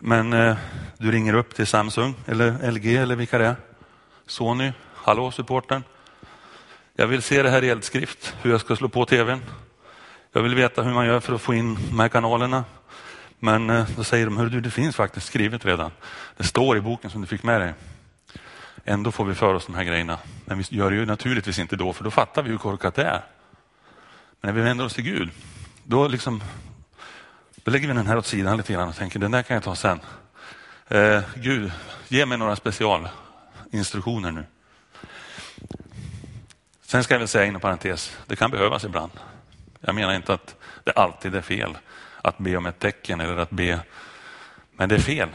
Men 0.00 0.32
eh, 0.32 0.56
du 0.98 1.10
ringer 1.10 1.34
upp 1.34 1.54
till 1.54 1.66
Samsung 1.66 2.14
eller 2.26 2.70
LG 2.70 2.96
eller 2.96 3.16
vilka 3.16 3.38
det 3.38 3.46
är. 3.46 3.56
Sony, 4.26 4.72
hallå 4.94 5.30
supporten. 5.30 5.84
Jag 6.94 7.06
vill 7.06 7.22
se 7.22 7.42
det 7.42 7.50
här 7.50 7.64
i 7.64 7.70
eldskrift, 7.70 8.34
hur 8.42 8.50
jag 8.50 8.60
ska 8.60 8.76
slå 8.76 8.88
på 8.88 9.04
tvn. 9.04 9.42
Jag 10.32 10.42
vill 10.42 10.54
veta 10.54 10.82
hur 10.82 10.92
man 10.92 11.06
gör 11.06 11.20
för 11.20 11.34
att 11.34 11.40
få 11.40 11.54
in 11.54 11.74
de 11.90 12.00
här 12.00 12.08
kanalerna. 12.08 12.64
Men 13.44 13.70
eh, 13.70 13.86
då 13.96 14.04
säger 14.04 14.26
de, 14.26 14.48
du, 14.48 14.60
det 14.60 14.70
finns 14.70 14.96
faktiskt 14.96 15.26
skrivet 15.26 15.64
redan. 15.64 15.90
Det 16.36 16.44
står 16.44 16.76
i 16.76 16.80
boken 16.80 17.10
som 17.10 17.20
du 17.20 17.26
fick 17.26 17.42
med 17.42 17.60
dig. 17.60 17.74
Ändå 18.84 19.12
får 19.12 19.24
vi 19.24 19.34
för 19.34 19.54
oss 19.54 19.66
de 19.66 19.74
här 19.74 19.84
grejerna. 19.84 20.18
Men 20.44 20.58
vi 20.58 20.64
gör 20.68 20.90
det 20.90 20.96
ju 20.96 21.06
naturligtvis 21.06 21.58
inte 21.58 21.76
då, 21.76 21.92
för 21.92 22.04
då 22.04 22.10
fattar 22.10 22.42
vi 22.42 22.50
hur 22.50 22.58
korkat 22.58 22.94
det 22.94 23.04
är. 23.04 23.24
Men 24.40 24.48
när 24.48 24.52
vi 24.52 24.60
vänder 24.60 24.84
oss 24.84 24.94
till 24.94 25.04
Gud, 25.04 25.30
då, 25.84 26.08
liksom, 26.08 26.42
då 27.64 27.70
lägger 27.70 27.88
vi 27.88 27.94
den 27.94 28.06
här 28.06 28.16
åt 28.16 28.26
sidan 28.26 28.56
lite 28.56 28.72
grann 28.72 28.88
och 28.88 28.96
tänker, 28.96 29.18
den 29.18 29.30
där 29.30 29.42
kan 29.42 29.54
jag 29.54 29.62
ta 29.64 29.74
sen. 29.74 30.00
Eh, 30.88 31.20
Gud, 31.34 31.72
ge 32.08 32.26
mig 32.26 32.38
några 32.38 32.56
specialinstruktioner 32.56 34.30
nu. 34.30 34.44
Sen 36.82 37.04
ska 37.04 37.14
jag 37.14 37.18
väl 37.18 37.28
säga 37.28 37.46
inom 37.46 37.60
parentes, 37.60 38.16
det 38.26 38.36
kan 38.36 38.50
behövas 38.50 38.84
ibland. 38.84 39.12
Jag 39.80 39.94
menar 39.94 40.14
inte 40.14 40.34
att 40.34 40.56
det 40.84 40.92
alltid 40.92 41.34
är 41.34 41.42
fel 41.42 41.76
att 42.22 42.38
be 42.38 42.56
om 42.56 42.66
ett 42.66 42.78
tecken 42.78 43.20
eller 43.20 43.36
att 43.36 43.50
be, 43.50 43.80
men 44.76 44.88
det 44.88 44.94
är 44.94 45.00
fel 45.00 45.28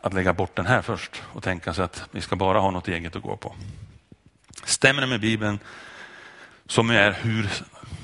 att 0.00 0.14
lägga 0.14 0.32
bort 0.32 0.56
den 0.56 0.66
här 0.66 0.82
först 0.82 1.22
och 1.32 1.42
tänka 1.42 1.74
sig 1.74 1.84
att 1.84 2.08
vi 2.10 2.20
ska 2.20 2.36
bara 2.36 2.58
ha 2.58 2.70
något 2.70 2.88
eget 2.88 3.16
att 3.16 3.22
gå 3.22 3.36
på. 3.36 3.54
Stämmer 4.64 5.00
det 5.00 5.06
med 5.06 5.20
Bibeln 5.20 5.58
som 6.66 6.90
är 6.90 7.12
hur 7.12 7.50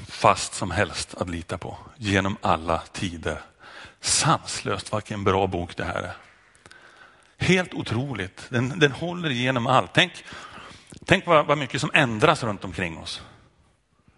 fast 0.09 0.54
som 0.54 0.70
helst 0.70 1.14
att 1.14 1.30
lita 1.30 1.59
på 1.59 1.78
genom 1.97 2.37
alla 2.40 2.82
tider. 2.92 3.40
Sanslöst 4.00 4.94
vilken 4.94 5.25
bra 5.25 5.47
bok 5.47 5.76
det 5.76 5.85
här 5.85 6.02
är. 6.02 6.16
Helt 7.47 7.75
otroligt. 7.75 8.47
Den, 8.49 8.78
den 8.78 8.92
håller 8.92 9.30
igenom 9.30 9.66
allt. 9.66 9.90
Tänk, 9.94 10.25
tänk 11.04 11.26
vad, 11.26 11.47
vad 11.47 11.59
mycket 11.59 11.80
som 11.80 11.90
ändras 11.94 12.42
runt 12.42 12.64
omkring 12.64 12.99
oss. 12.99 13.23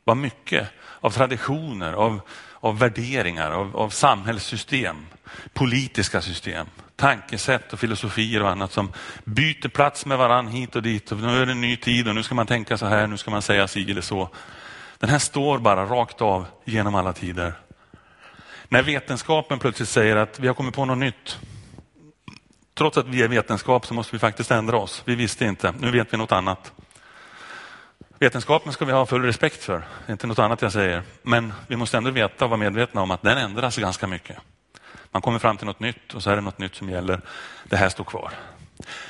Vad 0.05 0.17
mycket 0.17 0.69
av 1.01 1.11
traditioner, 1.11 1.93
av, 1.93 2.21
av 2.61 2.79
värderingar, 2.79 3.51
av, 3.51 3.77
av 3.77 3.91
samhällssystem, 3.91 4.97
politiska 5.53 6.21
system, 6.21 6.67
tankesätt 6.97 7.73
och 7.73 7.79
filosofier 7.79 8.43
och 8.43 8.51
annat 8.51 8.73
som 8.73 8.93
byter 9.25 9.69
plats 9.69 10.07
med 10.07 10.19
varann 10.19 10.49
hit 10.49 10.77
och 10.77 10.83
dit. 10.83 11.13
Och 11.13 11.19
nu 11.19 11.43
är 11.43 11.47
det 11.47 11.53
en 11.53 11.61
ny 11.61 11.77
tid 11.77 12.09
och 12.09 12.15
nu 12.15 12.23
ska 12.23 12.35
man 12.35 12.47
tänka 12.47 12.79
så 12.79 12.87
här, 12.87 13.07
nu 13.07 13.17
ska 13.17 13.31
man 13.31 13.43
säga 13.43 13.69
si 13.69 13.91
eller 13.91 14.01
så. 14.01 14.29
Den 14.99 15.11
här 15.11 15.19
står 15.19 15.59
bara 15.59 15.87
rakt 15.87 16.21
av 16.21 16.47
genom 16.65 16.95
alla 16.95 17.13
tider. 17.13 17.55
När 18.69 18.83
vetenskapen 18.83 19.59
plötsligt 19.59 19.89
säger 19.89 20.17
att 20.17 20.41
vi 20.41 20.47
har 20.47 20.55
kommit 20.55 20.75
på 20.75 20.85
något 20.85 20.99
nytt. 20.99 21.39
Trots 22.75 22.99
att 22.99 23.07
vi 23.07 23.23
är 23.23 23.29
vetenskap 23.29 23.87
så 23.87 23.95
måste 23.95 24.17
vi 24.17 24.19
faktiskt 24.19 24.51
ändra 24.51 24.77
oss. 24.77 25.03
Vi 25.05 25.15
visste 25.15 25.45
inte, 25.45 25.75
nu 25.79 25.91
vet 25.91 26.13
vi 26.13 26.17
något 26.17 26.33
annat. 26.33 26.73
Vetenskapen 28.23 28.73
ska 28.73 28.85
vi 28.85 28.93
ha 28.93 29.07
full 29.07 29.23
respekt 29.23 29.65
för, 29.65 29.79
det 29.79 30.11
är 30.11 30.13
inte 30.13 30.27
något 30.27 30.39
annat 30.39 30.63
jag 30.63 30.73
säger. 30.73 31.03
Men 31.23 31.53
vi 31.67 31.77
måste 31.77 31.97
ändå 31.97 32.11
veta 32.11 32.45
och 32.45 32.51
vara 32.51 32.61
medvetna 32.61 33.03
om 33.03 33.11
att 33.11 33.23
den 33.23 33.39
ändras 33.39 33.77
ganska 33.77 34.07
mycket. 34.07 34.37
Man 35.11 35.23
kommer 35.23 35.39
fram 35.39 35.57
till 35.57 35.67
något 35.67 35.81
nytt 35.81 36.15
och 36.15 36.23
så 36.23 36.31
är 36.31 36.37
det 36.37 36.43
något 36.43 36.59
nytt 36.59 36.75
som 36.75 36.91
gäller. 36.91 37.21
Det 37.65 37.77
här 37.77 37.89
står 37.89 38.05
kvar. 38.05 38.33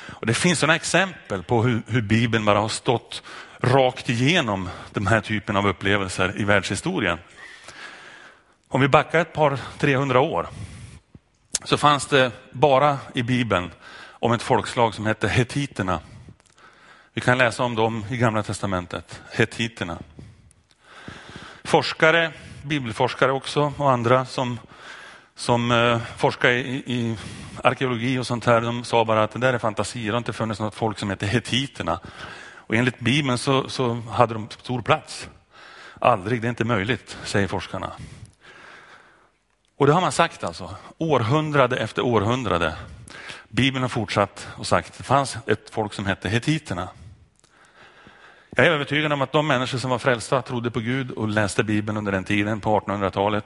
Och 0.09 0.25
Det 0.25 0.33
finns 0.33 0.59
sådana 0.59 0.75
exempel 0.75 1.43
på 1.43 1.63
hur, 1.63 1.81
hur 1.87 2.01
Bibeln 2.01 2.45
bara 2.45 2.59
har 2.59 2.69
stått 2.69 3.23
rakt 3.59 4.09
igenom 4.09 4.69
den 4.91 5.07
här 5.07 5.21
typen 5.21 5.55
av 5.55 5.67
upplevelser 5.67 6.33
i 6.37 6.43
världshistorien. 6.43 7.17
Om 8.67 8.81
vi 8.81 8.87
backar 8.87 9.19
ett 9.19 9.33
par 9.33 9.59
300 9.77 10.19
år 10.19 10.47
så 11.63 11.77
fanns 11.77 12.05
det 12.05 12.31
bara 12.51 12.97
i 13.13 13.23
Bibeln 13.23 13.71
om 14.09 14.31
ett 14.31 14.41
folkslag 14.41 14.93
som 14.93 15.05
hette 15.05 15.27
hetiterna. 15.27 15.99
Vi 17.15 17.21
kan 17.21 17.37
läsa 17.37 17.63
om 17.63 17.75
dem 17.75 18.05
i 18.09 18.17
Gamla 18.17 18.43
Testamentet, 18.43 19.21
hetiterna. 19.31 19.97
Forskare, 21.63 22.31
bibelforskare 22.63 23.31
också 23.31 23.73
och 23.77 23.91
andra 23.91 24.25
som, 24.25 24.59
som 25.35 25.71
eh, 25.71 25.99
forskar 26.17 26.49
i, 26.49 26.83
i 26.85 27.17
arkeologi 27.63 28.17
och 28.17 28.27
sånt 28.27 28.45
här, 28.45 28.61
de 28.61 28.83
sa 28.83 29.05
bara 29.05 29.23
att 29.23 29.31
det 29.31 29.39
där 29.39 29.53
är 29.53 29.57
fantasier, 29.57 30.05
det 30.05 30.11
har 30.11 30.17
inte 30.17 30.33
funnits 30.33 30.59
något 30.59 30.75
folk 30.75 30.99
som 30.99 31.09
heter 31.09 31.27
hetiterna. 31.27 31.99
Och 32.55 32.75
enligt 32.75 32.99
Bibeln 32.99 33.37
så, 33.37 33.69
så 33.69 33.93
hade 33.93 34.33
de 34.33 34.49
stor 34.49 34.81
plats. 34.81 35.29
Aldrig, 35.99 36.41
det 36.41 36.47
är 36.47 36.49
inte 36.49 36.65
möjligt, 36.65 37.17
säger 37.23 37.47
forskarna. 37.47 37.91
Och 39.77 39.87
det 39.87 39.93
har 39.93 40.01
man 40.01 40.11
sagt 40.11 40.43
alltså, 40.43 40.75
århundrade 40.97 41.77
efter 41.77 42.01
århundrade. 42.01 42.75
Bibeln 43.47 43.81
har 43.81 43.89
fortsatt 43.89 44.47
och 44.57 44.67
sagt 44.67 44.89
att 44.89 44.97
det 44.97 45.03
fanns 45.03 45.37
ett 45.47 45.69
folk 45.69 45.93
som 45.93 46.05
hette 46.05 46.29
hetiterna. 46.29 46.89
Jag 48.55 48.65
är 48.65 48.71
övertygad 48.71 49.13
om 49.13 49.21
att 49.21 49.31
de 49.31 49.47
människor 49.47 49.77
som 49.77 49.89
var 49.89 49.99
frälsta, 49.99 50.41
trodde 50.41 50.71
på 50.71 50.79
Gud 50.79 51.11
och 51.11 51.27
läste 51.27 51.63
Bibeln 51.63 51.97
under 51.97 52.11
den 52.11 52.23
tiden 52.23 52.61
på 52.61 52.79
1800-talet, 52.79 53.45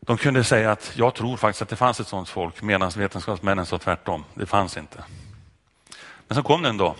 de 0.00 0.16
kunde 0.16 0.44
säga 0.44 0.72
att 0.72 0.92
jag 0.94 1.14
tror 1.14 1.36
faktiskt 1.36 1.62
att 1.62 1.68
det 1.68 1.76
fanns 1.76 2.00
ett 2.00 2.08
sådant 2.08 2.28
folk 2.28 2.62
medan 2.62 2.90
vetenskapsmännen 2.96 3.66
sa 3.66 3.78
tvärtom. 3.78 4.24
Det 4.34 4.46
fanns 4.46 4.76
inte. 4.76 5.04
Men 6.28 6.36
så 6.36 6.42
kom 6.42 6.62
den 6.62 6.76
då. 6.76 6.96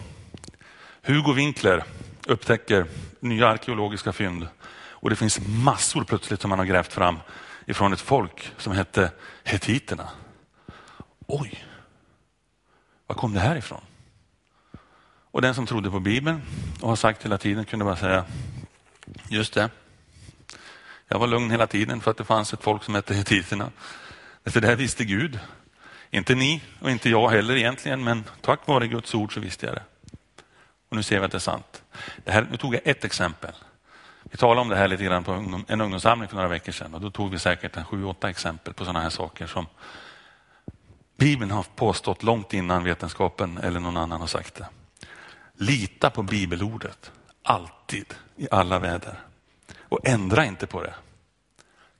Hugo 1.02 1.32
Winkler 1.32 1.84
upptäcker 2.26 2.86
nya 3.20 3.48
arkeologiska 3.48 4.12
fynd 4.12 4.48
och 4.72 5.10
det 5.10 5.16
finns 5.16 5.40
massor 5.64 6.04
plötsligt 6.04 6.40
som 6.40 6.48
man 6.48 6.58
har 6.58 6.66
grävt 6.66 6.92
fram 6.92 7.18
ifrån 7.66 7.92
ett 7.92 8.00
folk 8.00 8.52
som 8.56 8.72
hette 8.72 9.12
hetiterna. 9.44 10.08
Oj, 11.26 11.64
var 13.06 13.16
kom 13.16 13.34
det 13.34 13.40
här 13.40 13.56
ifrån? 13.56 13.80
Och 15.30 15.42
den 15.42 15.54
som 15.54 15.66
trodde 15.66 15.90
på 15.90 16.00
Bibeln 16.00 16.42
och 16.80 16.88
har 16.88 16.96
sagt 16.96 17.24
hela 17.24 17.38
tiden 17.38 17.64
kunde 17.64 17.84
bara 17.84 17.96
säga, 17.96 18.24
just 19.28 19.54
det, 19.54 19.70
jag 21.08 21.18
var 21.18 21.26
lugn 21.26 21.50
hela 21.50 21.66
tiden 21.66 22.00
för 22.00 22.10
att 22.10 22.16
det 22.16 22.24
fanns 22.24 22.52
ett 22.52 22.62
folk 22.62 22.84
som 22.84 22.94
hette 22.94 23.14
hetiterna. 23.14 23.70
För 24.44 24.60
det 24.60 24.66
här 24.66 24.76
visste 24.76 25.04
Gud. 25.04 25.38
Inte 26.10 26.34
ni 26.34 26.62
och 26.80 26.90
inte 26.90 27.10
jag 27.10 27.28
heller 27.28 27.56
egentligen, 27.56 28.04
men 28.04 28.24
tack 28.40 28.66
vare 28.66 28.86
Guds 28.86 29.14
ord 29.14 29.34
så 29.34 29.40
visste 29.40 29.66
jag 29.66 29.74
det. 29.74 29.82
Och 30.88 30.96
nu 30.96 31.02
ser 31.02 31.18
vi 31.18 31.24
att 31.24 31.32
det 31.32 31.38
är 31.38 31.40
sant. 31.40 31.82
Det 32.24 32.32
här, 32.32 32.46
nu 32.50 32.56
tog 32.56 32.74
jag 32.74 32.80
ett 32.84 33.04
exempel. 33.04 33.52
Vi 34.22 34.36
talade 34.36 34.60
om 34.60 34.68
det 34.68 34.76
här 34.76 34.88
lite 34.88 35.04
grann 35.04 35.24
på 35.24 35.32
en 35.68 35.80
ungdomssamling 35.80 36.28
för 36.28 36.36
några 36.36 36.48
veckor 36.48 36.72
sedan 36.72 36.94
och 36.94 37.00
då 37.00 37.10
tog 37.10 37.30
vi 37.30 37.38
säkert 37.38 37.76
en 37.76 37.84
sju, 37.84 38.04
åtta 38.04 38.30
exempel 38.30 38.74
på 38.74 38.84
sådana 38.84 39.00
här 39.00 39.10
saker 39.10 39.46
som 39.46 39.66
Bibeln 41.16 41.50
har 41.50 41.66
påstått 41.74 42.22
långt 42.22 42.54
innan 42.54 42.84
vetenskapen 42.84 43.58
eller 43.58 43.80
någon 43.80 43.96
annan 43.96 44.20
har 44.20 44.28
sagt 44.28 44.54
det. 44.54 44.66
Lita 45.62 46.10
på 46.10 46.22
bibelordet, 46.22 47.12
alltid, 47.42 48.14
i 48.36 48.48
alla 48.50 48.78
väder. 48.78 49.20
Och 49.78 50.06
ändra 50.08 50.44
inte 50.44 50.66
på 50.66 50.82
det. 50.82 50.94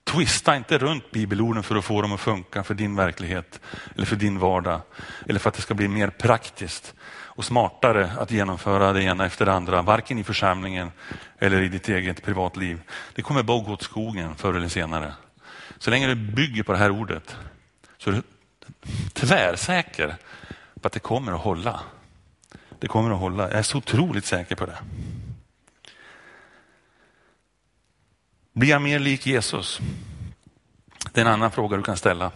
Twista 0.05 0.57
inte 0.57 0.79
runt 0.79 1.11
bibelorden 1.11 1.63
för 1.63 1.77
att 1.77 1.85
få 1.85 2.03
dem 2.03 2.13
att 2.13 2.21
funka 2.21 2.65
för 2.65 2.75
din 2.75 2.97
verklighet 2.97 3.61
eller 3.95 4.07
för 4.07 4.17
din 4.17 4.39
vardag. 4.39 4.81
Eller 5.29 5.41
för 5.41 5.49
att 5.49 5.55
det 5.55 5.63
ska 5.63 5.75
bli 5.75 5.89
mer 5.89 6.11
praktiskt 6.11 6.95
och 7.11 7.45
smartare 7.45 8.13
att 8.19 8.31
genomföra 8.31 8.93
det 8.93 9.03
ena 9.03 9.27
efter 9.27 9.47
det 9.47 9.53
andra, 9.53 9.83
varken 9.83 10.19
i 10.19 10.25
församlingen 10.25 10.93
eller 11.39 11.63
i 11.63 11.69
ditt 11.69 11.89
eget 11.89 12.23
privatliv. 12.23 12.81
Det 13.15 13.23
kommer 13.23 13.43
bara 13.43 13.59
att 13.59 13.67
gå 13.67 13.73
åt 13.73 13.83
skogen 13.83 14.35
förr 14.35 14.55
eller 14.55 14.69
senare. 14.69 15.15
Så 15.79 15.91
länge 15.91 16.07
du 16.07 16.15
bygger 16.15 16.63
på 16.63 16.73
det 16.73 16.79
här 16.79 16.91
ordet 16.91 17.37
så 17.99 18.11
är 18.11 18.15
du 18.15 18.23
tvärsäker 19.13 20.17
på 20.81 20.87
att 20.87 20.93
det 20.93 21.01
kommer 21.01 21.33
att 21.33 21.41
hålla. 21.41 21.81
Det 22.81 22.89
kommer 22.89 23.11
att 23.11 23.19
hålla. 23.19 23.43
Jag 23.43 23.59
är 23.59 23.63
så 23.63 23.79
otroligt 23.79 24.25
säker 24.25 24.57
på 24.57 24.67
det. 24.67 24.79
Blir 28.53 28.69
jag 28.69 28.83
mer 28.83 28.99
lik 28.99 29.27
Jesus? 29.27 29.81
Det 31.13 31.21
är 31.21 31.25
en 31.25 31.33
annan 31.33 31.51
fråga 31.51 31.77
du 31.77 31.83
kan 31.83 31.97
ställa. 31.97 32.31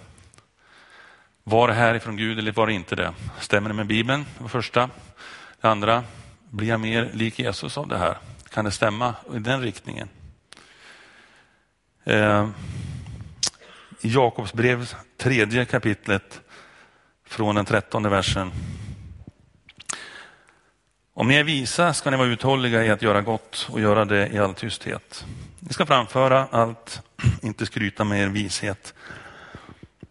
Var 1.44 1.68
det 1.68 1.74
här 1.74 1.94
ifrån 1.94 2.16
Gud 2.16 2.38
eller 2.38 2.52
var 2.52 2.66
det 2.66 2.72
inte 2.72 2.96
det? 2.96 3.14
Stämmer 3.40 3.68
det 3.68 3.74
med 3.74 3.86
Bibeln? 3.86 4.26
Det 4.38 4.48
första. 4.48 4.90
Det 5.60 5.68
andra, 5.68 6.04
blir 6.50 6.68
jag 6.68 6.80
mer 6.80 7.10
lik 7.12 7.38
Jesus 7.38 7.78
av 7.78 7.88
det 7.88 7.98
här? 7.98 8.18
Kan 8.50 8.64
det 8.64 8.70
stämma 8.70 9.14
i 9.34 9.38
den 9.38 9.60
riktningen? 9.60 10.08
Eh, 12.04 12.48
I 14.00 14.08
Jakobsbrev, 14.08 14.94
tredje 15.16 15.64
kapitlet, 15.64 16.40
från 17.26 17.54
den 17.54 17.64
trettonde 17.64 18.08
versen. 18.08 18.52
Om 21.16 21.28
ni 21.28 21.34
är 21.34 21.44
visa 21.44 21.94
ska 21.94 22.10
ni 22.10 22.16
vara 22.16 22.28
uthålliga 22.28 22.84
i 22.84 22.90
att 22.90 23.02
göra 23.02 23.20
gott 23.20 23.68
och 23.70 23.80
göra 23.80 24.04
det 24.04 24.28
i 24.28 24.38
all 24.38 24.54
tysthet. 24.54 25.26
Ni 25.60 25.72
ska 25.72 25.86
framföra 25.86 26.46
allt, 26.50 27.02
inte 27.42 27.66
skryta 27.66 28.04
med 28.04 28.22
er 28.22 28.28
vishet. 28.28 28.94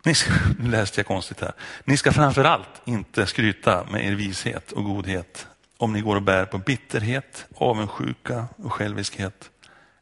Ni 0.03 0.15
ska, 0.15 0.33
nu 0.59 0.69
läste 0.69 0.99
jag 0.99 1.07
konstigt 1.07 1.41
här. 1.41 1.51
Ni 1.85 1.97
ska 1.97 2.11
framför 2.11 2.43
allt 2.43 2.81
inte 2.85 3.25
skryta 3.25 3.85
med 3.91 4.05
er 4.05 4.11
vishet 4.11 4.71
och 4.71 4.83
godhet 4.83 5.47
om 5.77 5.93
ni 5.93 6.01
går 6.01 6.15
och 6.15 6.21
bär 6.21 6.45
på 6.45 6.57
bitterhet, 6.57 7.45
avundsjuka 7.55 8.45
och 8.55 8.73
själviskhet. 8.73 9.49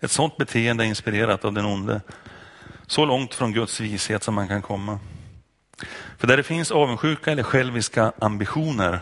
Ett 0.01 0.11
sådant 0.11 0.37
beteende 0.37 0.83
är 0.83 0.87
inspirerat 0.87 1.45
av 1.45 1.53
den 1.53 1.65
onde. 1.65 2.01
Så 2.87 3.05
långt 3.05 3.33
från 3.33 3.53
Guds 3.53 3.79
vishet 3.79 4.23
som 4.23 4.35
man 4.35 4.47
kan 4.47 4.61
komma. 4.61 4.99
För 6.17 6.27
där 6.27 6.37
det 6.37 6.43
finns 6.43 6.71
avundsjuka 6.71 7.31
eller 7.31 7.43
själviska 7.43 8.11
ambitioner, 8.19 8.99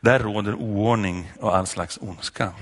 där 0.00 0.18
råder 0.18 0.54
oordning 0.54 1.32
och 1.40 1.56
all 1.56 1.66
slags 1.66 1.98
ondska. 2.02 2.52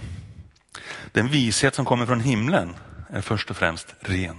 Den 1.13 1.29
vishet 1.29 1.75
som 1.75 1.85
kommer 1.85 2.07
från 2.07 2.21
himlen 2.21 2.75
är 3.11 3.21
först 3.21 3.51
och 3.51 3.57
främst 3.57 3.95
ren. 4.01 4.37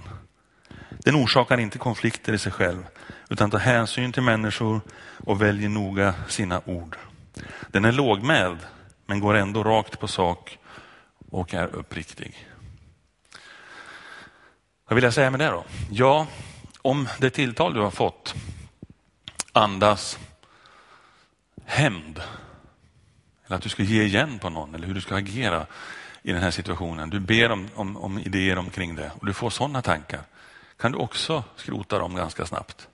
Den 0.88 1.16
orsakar 1.16 1.60
inte 1.60 1.78
konflikter 1.78 2.32
i 2.32 2.38
sig 2.38 2.52
själv, 2.52 2.86
utan 3.28 3.50
tar 3.50 3.58
hänsyn 3.58 4.12
till 4.12 4.22
människor 4.22 4.80
och 5.24 5.42
väljer 5.42 5.68
noga 5.68 6.14
sina 6.28 6.60
ord. 6.64 6.96
Den 7.68 7.84
är 7.84 7.92
lågmäld, 7.92 8.58
men 9.06 9.20
går 9.20 9.34
ändå 9.34 9.64
rakt 9.64 10.00
på 10.00 10.08
sak 10.08 10.58
och 11.30 11.54
är 11.54 11.66
uppriktig. 11.66 12.48
Vad 14.88 14.94
vill 14.94 15.04
jag 15.04 15.14
säga 15.14 15.30
med 15.30 15.40
det 15.40 15.46
då? 15.46 15.64
Ja, 15.90 16.26
om 16.82 17.08
det 17.18 17.30
tilltal 17.30 17.74
du 17.74 17.80
har 17.80 17.90
fått 17.90 18.34
andas 19.52 20.18
hämnd, 21.64 22.22
eller 23.50 23.56
att 23.56 23.62
du 23.62 23.68
ska 23.68 23.82
ge 23.82 24.02
igen 24.02 24.38
på 24.38 24.50
någon, 24.50 24.74
eller 24.74 24.86
hur 24.86 24.94
du 24.94 25.00
ska 25.00 25.16
agera 25.16 25.66
i 26.22 26.32
den 26.32 26.42
här 26.42 26.50
situationen. 26.50 27.10
Du 27.10 27.20
ber 27.20 27.50
om, 27.50 27.68
om, 27.74 27.96
om 27.96 28.18
idéer 28.18 28.58
omkring 28.58 28.94
det 28.94 29.10
och 29.18 29.26
du 29.26 29.32
får 29.32 29.50
sådana 29.50 29.82
tankar. 29.82 30.20
Kan 30.76 30.92
du 30.92 30.98
också 30.98 31.44
skrota 31.56 31.98
dem 31.98 32.14
ganska 32.14 32.46
snabbt. 32.46 32.88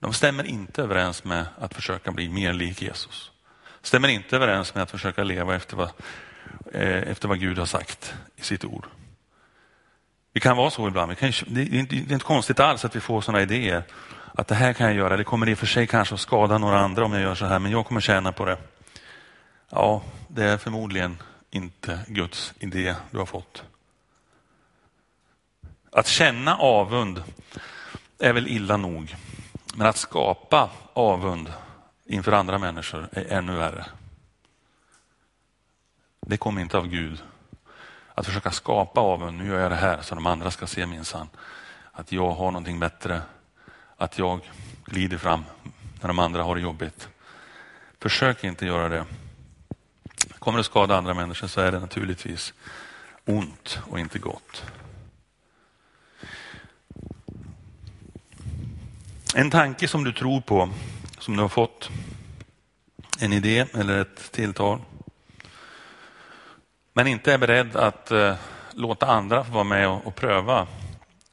De 0.00 0.12
stämmer 0.12 0.44
inte 0.44 0.82
överens 0.82 1.24
med 1.24 1.46
att 1.58 1.74
försöka 1.74 2.12
bli 2.12 2.28
mer 2.28 2.52
lik 2.52 2.82
Jesus. 2.82 3.30
Stämmer 3.82 4.08
inte 4.08 4.36
överens 4.36 4.74
med 4.74 4.82
att 4.82 4.90
försöka 4.90 5.24
leva 5.24 5.56
efter 5.56 5.76
vad, 5.76 5.88
eh, 6.72 7.10
efter 7.10 7.28
vad 7.28 7.40
Gud 7.40 7.58
har 7.58 7.66
sagt 7.66 8.14
i 8.36 8.42
sitt 8.42 8.64
ord. 8.64 8.86
Det 10.32 10.40
kan 10.40 10.56
vara 10.56 10.70
så 10.70 10.88
ibland. 10.88 11.18
Kan, 11.18 11.32
det, 11.46 11.60
är 11.60 11.74
inte, 11.74 11.94
det 11.94 12.10
är 12.10 12.14
inte 12.14 12.24
konstigt 12.24 12.60
alls 12.60 12.84
att 12.84 12.96
vi 12.96 13.00
får 13.00 13.20
sådana 13.20 13.42
idéer. 13.42 13.82
Att 14.34 14.48
det 14.48 14.54
här 14.54 14.72
kan 14.72 14.86
jag 14.86 14.96
göra. 14.96 15.16
Det 15.16 15.24
kommer 15.24 15.48
i 15.48 15.54
och 15.54 15.58
för 15.58 15.66
sig 15.66 15.86
kanske 15.86 16.14
att 16.14 16.20
skada 16.20 16.58
några 16.58 16.78
andra 16.78 17.04
om 17.04 17.12
jag 17.12 17.22
gör 17.22 17.34
så 17.34 17.46
här, 17.46 17.58
men 17.58 17.72
jag 17.72 17.86
kommer 17.86 18.00
tjäna 18.00 18.32
på 18.32 18.44
det. 18.44 18.56
Ja, 19.70 20.02
det 20.28 20.44
är 20.44 20.56
förmodligen 20.56 21.22
inte 21.50 22.00
Guds 22.08 22.54
idé 22.58 22.94
du 23.10 23.18
har 23.18 23.26
fått. 23.26 23.64
Att 25.92 26.06
känna 26.06 26.56
avund 26.56 27.22
är 28.18 28.32
väl 28.32 28.48
illa 28.48 28.76
nog. 28.76 29.16
Men 29.74 29.86
att 29.86 29.96
skapa 29.96 30.70
avund 30.92 31.52
inför 32.04 32.32
andra 32.32 32.58
människor 32.58 33.08
är 33.12 33.32
ännu 33.32 33.56
värre. 33.56 33.86
Det 36.20 36.36
kommer 36.36 36.60
inte 36.60 36.78
av 36.78 36.86
Gud. 36.86 37.22
Att 38.14 38.26
försöka 38.26 38.50
skapa 38.50 39.00
avund, 39.00 39.38
nu 39.38 39.46
gör 39.46 39.60
jag 39.60 39.70
det 39.70 39.76
här 39.76 40.02
så 40.02 40.14
de 40.14 40.26
andra 40.26 40.50
ska 40.50 40.66
se 40.66 40.86
minsann 40.86 41.28
att 41.92 42.12
jag 42.12 42.30
har 42.30 42.50
någonting 42.50 42.78
bättre. 42.78 43.22
Att 43.96 44.18
jag 44.18 44.50
glider 44.84 45.18
fram 45.18 45.44
när 46.00 46.08
de 46.08 46.18
andra 46.18 46.42
har 46.42 46.54
det 46.54 46.60
jobbigt. 46.60 47.08
Försök 47.98 48.44
inte 48.44 48.66
göra 48.66 48.88
det. 48.88 49.04
Kommer 50.38 50.58
det 50.58 50.64
skada 50.64 50.96
andra 50.96 51.14
människor 51.14 51.46
så 51.46 51.60
är 51.60 51.72
det 51.72 51.78
naturligtvis 51.78 52.54
ont 53.24 53.78
och 53.90 54.00
inte 54.00 54.18
gott. 54.18 54.64
En 59.34 59.50
tanke 59.50 59.88
som 59.88 60.04
du 60.04 60.12
tror 60.12 60.40
på, 60.40 60.70
som 61.18 61.36
du 61.36 61.42
har 61.42 61.48
fått, 61.48 61.90
en 63.20 63.32
idé 63.32 63.66
eller 63.74 64.00
ett 64.00 64.32
tilltal, 64.32 64.80
men 66.92 67.06
inte 67.06 67.32
är 67.32 67.38
beredd 67.38 67.76
att 67.76 68.10
eh, 68.10 68.34
låta 68.74 69.06
andra 69.06 69.44
få 69.44 69.52
vara 69.52 69.64
med 69.64 69.88
och, 69.88 70.06
och 70.06 70.14
pröva 70.14 70.66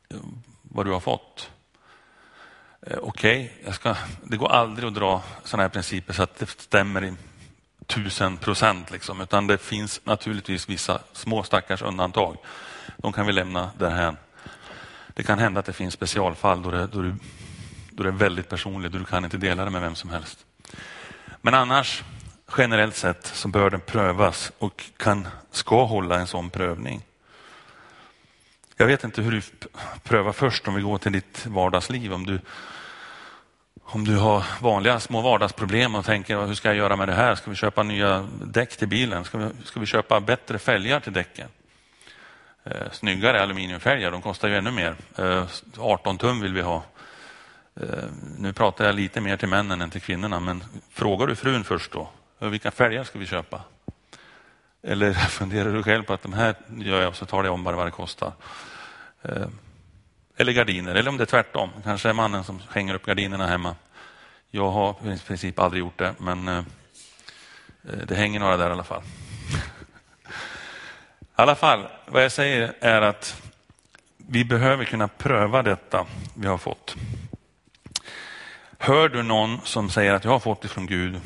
eh, 0.10 0.18
vad 0.62 0.86
du 0.86 0.92
har 0.92 1.00
fått. 1.00 1.52
Eh, 2.82 2.98
Okej, 3.02 3.54
okay, 3.68 3.96
det 4.24 4.38
går 4.38 4.52
aldrig 4.52 4.88
att 4.88 4.96
dra 4.96 5.24
sådana 5.44 5.64
här 5.64 5.70
principer 5.70 6.14
så 6.14 6.24
att 6.24 6.36
det 6.36 6.50
stämmer 6.50 7.02
tusen 7.88 8.38
procent, 8.38 8.92
liksom, 8.92 9.22
utan 9.22 9.48
det 9.48 9.58
finns 9.58 10.02
naturligtvis 10.04 10.70
vissa 10.70 11.02
små 11.14 11.44
stackars 11.44 11.82
undantag. 11.82 12.38
De 12.98 13.14
kan 13.14 13.28
vi 13.28 13.34
lämna 13.34 13.72
därhän. 13.78 14.18
Det 15.08 15.24
kan 15.24 15.40
hända 15.40 15.60
att 15.60 15.66
det 15.66 15.74
finns 15.74 15.94
specialfall 15.94 16.62
då 16.62 16.72
det, 16.72 16.88
då 16.88 17.02
du 17.02 17.16
då 17.96 18.04
det 18.04 18.10
är 18.10 18.14
väldigt 18.14 18.50
personligt 18.50 18.94
och 18.94 19.00
du 19.00 19.06
kan 19.06 19.26
inte 19.26 19.38
dela 19.38 19.66
det 19.66 19.72
med 19.72 19.82
vem 19.82 19.96
som 19.96 20.10
helst. 20.10 20.46
Men 21.42 21.54
annars, 21.54 22.04
generellt 22.58 22.96
sett, 22.96 23.26
så 23.26 23.48
bör 23.48 23.70
den 23.70 23.82
prövas 23.82 24.52
och 24.60 24.84
kan, 24.98 25.28
ska 25.52 25.86
hålla 25.86 26.20
en 26.20 26.28
sån 26.28 26.50
prövning. 26.50 27.02
Jag 28.78 28.86
vet 28.86 29.04
inte 29.04 29.22
hur 29.22 29.32
du 29.32 29.42
prövar 30.04 30.32
först 30.32 30.68
om 30.68 30.76
vi 30.76 30.82
går 30.82 30.98
till 30.98 31.12
ditt 31.12 31.46
vardagsliv. 31.46 32.14
Om 32.14 32.26
du, 32.26 32.40
om 33.88 34.06
du 34.06 34.18
har 34.18 34.44
vanliga 34.62 35.00
små 35.00 35.22
vardagsproblem 35.22 35.96
och 35.96 36.06
tänker 36.06 36.46
hur 36.46 36.54
ska 36.54 36.68
jag 36.68 36.78
göra 36.78 36.96
med 36.96 37.08
det 37.08 37.14
här? 37.14 37.36
Ska 37.36 37.50
vi 37.50 37.56
köpa 37.56 37.84
nya 37.84 38.28
däck 38.44 38.78
till 38.78 38.88
bilen? 38.88 39.26
Ska 39.26 39.38
vi, 39.38 39.50
ska 39.66 39.80
vi 39.80 39.86
köpa 39.86 40.20
bättre 40.20 40.60
fälgar 40.60 41.00
till 41.00 41.14
däcken? 41.14 41.48
Eh, 42.64 42.92
snyggare 42.92 43.42
aluminiumfälgar, 43.42 44.12
de 44.12 44.22
kostar 44.22 44.48
ju 44.48 44.56
ännu 44.56 44.72
mer. 44.72 44.96
Eh, 45.18 45.46
18 45.78 46.18
tum 46.18 46.42
vill 46.42 46.54
vi 46.54 46.62
ha. 46.62 46.84
Eh, 47.82 48.04
nu 48.38 48.54
pratar 48.54 48.86
jag 48.86 48.96
lite 48.96 49.22
mer 49.22 49.38
till 49.38 49.50
männen 49.50 49.82
än 49.82 49.90
till 49.90 50.02
kvinnorna, 50.02 50.40
men 50.40 50.64
frågar 50.92 51.28
du 51.28 51.36
frun 51.36 51.64
först 51.64 51.92
då, 51.92 52.10
eh, 52.40 52.48
vilka 52.48 52.72
fälgar 52.72 53.04
ska 53.04 53.20
vi 53.20 53.26
köpa? 53.26 53.62
Eller 54.84 55.14
funderar 55.30 55.74
du 55.74 55.84
själv 55.84 56.04
på 56.04 56.14
att 56.14 56.24
de 56.24 56.34
här 56.34 56.56
gör 56.78 57.02
jag 57.02 57.10
och 57.10 57.16
så 57.16 57.26
tar 57.26 57.44
det 57.44 57.50
om 57.50 57.64
bara 57.64 57.76
vad 57.76 57.88
det 57.88 57.92
kostar? 57.92 58.32
Eh, 59.22 59.48
eller 60.38 60.54
gardiner, 60.54 60.96
eller 60.96 61.10
om 61.10 61.18
det 61.18 61.24
är 61.24 61.26
tvärtom. 61.26 61.70
Kanske 61.84 62.10
är 62.10 62.14
mannen 62.14 62.44
som 62.44 62.62
hänger 62.70 62.94
upp 62.94 63.06
gardinerna 63.06 63.48
hemma. 63.48 63.76
Jag 64.52 64.72
har 64.72 65.14
i 65.14 65.20
princip 65.28 65.60
aldrig 65.60 65.80
gjort 65.80 65.98
det, 65.98 66.16
men 66.18 66.48
eh, 66.48 66.58
eh, 66.58 66.64
det 68.08 68.16
hänger 68.16 68.40
några 68.40 68.58
där 68.58 68.70
i 68.70 68.72
alla 68.72 68.84
fall. 68.84 69.02
I 71.20 71.42
alla 71.42 71.56
fall, 71.56 71.88
vad 72.06 72.24
jag 72.24 72.32
säger 72.32 72.74
är 72.80 73.02
att 73.02 73.42
vi 74.18 74.46
behöver 74.46 74.86
kunna 74.86 75.08
pröva 75.08 75.64
detta 75.64 76.06
vi 76.34 76.48
har 76.48 76.58
fått. 76.58 76.96
Hör 78.78 79.10
du 79.10 79.24
någon 79.24 79.62
som 79.64 79.90
säger 79.90 80.14
att 80.14 80.24
jag 80.24 80.32
har 80.32 80.40
fått 80.40 80.66
ifrån 80.66 80.86
Gud 80.86 81.22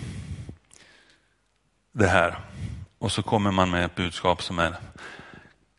det 1.91 2.07
här 2.07 2.37
och 2.99 3.11
så 3.11 3.23
kommer 3.23 3.51
man 3.51 3.69
med 3.69 3.85
ett 3.85 3.95
budskap 3.95 4.43
som 4.43 4.59
är 4.59 4.75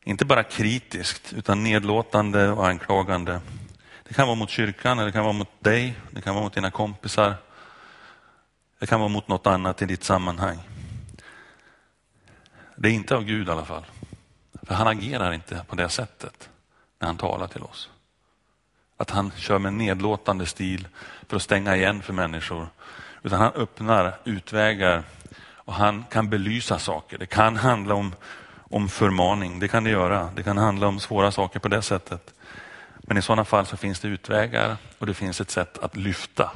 inte 0.04 0.24
bara 0.24 0.42
kritiskt 0.42 1.32
utan 1.32 1.62
nedlåtande 1.62 2.48
och 2.50 2.66
anklagande. 2.66 3.40
Det 4.08 4.14
kan 4.14 4.26
vara 4.26 4.36
mot 4.36 4.50
kyrkan, 4.50 4.96
det 4.96 5.12
kan 5.12 5.24
vara 5.24 5.32
mot 5.32 5.64
dig, 5.64 5.94
det 6.10 6.20
kan 6.22 6.34
vara 6.34 6.44
mot 6.44 6.54
dina 6.54 6.70
kompisar. 6.70 7.34
Det 8.78 8.86
kan 8.86 9.00
vara 9.00 9.08
mot 9.08 9.28
något 9.28 9.46
annat 9.46 9.82
i 9.82 9.86
ditt 9.86 10.04
sammanhang. 10.04 10.58
Det 12.76 12.88
är 12.88 12.92
inte 12.92 13.16
av 13.16 13.24
Gud 13.24 13.48
i 13.48 13.50
alla 13.50 13.64
fall. 13.64 13.84
För 14.62 14.74
han 14.74 14.86
agerar 14.86 15.32
inte 15.32 15.64
på 15.68 15.76
det 15.76 15.88
sättet 15.88 16.48
när 16.98 17.06
han 17.06 17.16
talar 17.16 17.46
till 17.46 17.62
oss. 17.62 17.90
Att 18.96 19.10
han 19.10 19.32
kör 19.36 19.58
med 19.58 19.72
nedlåtande 19.72 20.46
stil 20.46 20.88
för 21.28 21.36
att 21.36 21.42
stänga 21.42 21.76
igen 21.76 22.02
för 22.02 22.12
människor. 22.12 22.68
Utan 23.22 23.40
han 23.40 23.52
öppnar 23.52 24.18
utvägar 24.24 25.02
och 25.54 25.74
han 25.74 26.04
kan 26.10 26.30
belysa 26.30 26.78
saker. 26.78 27.18
Det 27.18 27.26
kan 27.26 27.56
handla 27.56 27.94
om, 27.94 28.14
om 28.70 28.88
förmaning, 28.88 29.58
det 29.58 29.68
kan 29.68 29.84
det 29.84 29.90
göra. 29.90 30.30
Det 30.36 30.42
kan 30.42 30.56
handla 30.56 30.88
om 30.88 31.00
svåra 31.00 31.32
saker 31.32 31.60
på 31.60 31.68
det 31.68 31.82
sättet. 31.82 32.34
Men 33.02 33.16
i 33.16 33.22
sådana 33.22 33.44
fall 33.44 33.66
så 33.66 33.76
finns 33.76 34.00
det 34.00 34.08
utvägar 34.08 34.76
och 34.98 35.06
det 35.06 35.14
finns 35.14 35.40
ett 35.40 35.50
sätt 35.50 35.78
att 35.78 35.96
lyfta. 35.96 36.50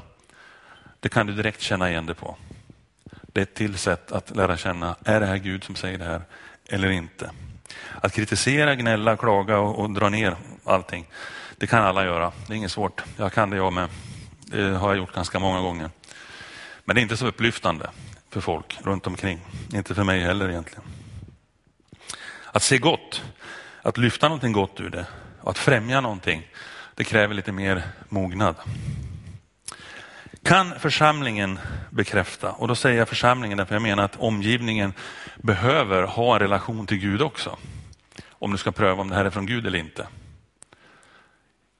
Det 1.00 1.08
kan 1.08 1.26
du 1.26 1.32
direkt 1.32 1.60
känna 1.60 1.90
igen 1.90 2.06
det 2.06 2.14
på. 2.14 2.36
Det 3.26 3.40
är 3.40 3.42
ett 3.42 3.54
till 3.54 3.78
sätt 3.78 4.12
att 4.12 4.36
lära 4.36 4.56
känna, 4.56 4.96
är 5.04 5.20
det 5.20 5.26
här 5.26 5.36
Gud 5.36 5.64
som 5.64 5.74
säger 5.74 5.98
det 5.98 6.04
här 6.04 6.22
eller 6.68 6.90
inte? 6.90 7.30
Att 8.00 8.12
kritisera, 8.12 8.74
gnälla, 8.74 9.16
klaga 9.16 9.58
och, 9.58 9.78
och 9.78 9.90
dra 9.90 10.08
ner 10.08 10.36
allting, 10.64 11.06
det 11.56 11.66
kan 11.66 11.82
alla 11.82 12.04
göra. 12.04 12.32
Det 12.46 12.52
är 12.52 12.56
inget 12.56 12.72
svårt. 12.72 13.02
Jag 13.16 13.32
kan 13.32 13.50
det 13.50 13.56
jag 13.56 13.72
med. 13.72 13.88
Det 14.46 14.62
har 14.62 14.88
jag 14.88 14.96
gjort 14.96 15.14
ganska 15.14 15.38
många 15.38 15.60
gånger. 15.60 15.90
Men 16.84 16.96
det 16.96 17.00
är 17.00 17.02
inte 17.02 17.16
så 17.16 17.26
upplyftande 17.26 17.90
för 18.30 18.40
folk 18.40 18.78
runt 18.82 19.06
omkring. 19.06 19.40
Inte 19.72 19.94
för 19.94 20.04
mig 20.04 20.20
heller 20.20 20.50
egentligen. 20.50 20.93
Att 22.54 22.62
se 22.62 22.78
gott, 22.78 23.22
att 23.82 23.98
lyfta 23.98 24.28
någonting 24.28 24.52
gott 24.52 24.80
ur 24.80 24.90
det 24.90 25.06
och 25.40 25.50
att 25.50 25.58
främja 25.58 26.00
någonting, 26.00 26.46
det 26.94 27.04
kräver 27.04 27.34
lite 27.34 27.52
mer 27.52 27.82
mognad. 28.08 28.56
Kan 30.42 30.80
församlingen 30.80 31.58
bekräfta, 31.90 32.50
och 32.52 32.68
då 32.68 32.74
säger 32.74 32.98
jag 32.98 33.08
församlingen 33.08 33.58
därför 33.58 33.74
jag 33.74 33.82
menar 33.82 34.04
att 34.04 34.16
omgivningen 34.16 34.92
behöver 35.36 36.02
ha 36.02 36.34
en 36.34 36.40
relation 36.40 36.86
till 36.86 36.98
Gud 36.98 37.22
också. 37.22 37.56
Om 38.28 38.52
du 38.52 38.58
ska 38.58 38.72
pröva 38.72 39.02
om 39.02 39.08
det 39.08 39.14
här 39.14 39.24
är 39.24 39.30
från 39.30 39.46
Gud 39.46 39.66
eller 39.66 39.78
inte. 39.78 40.06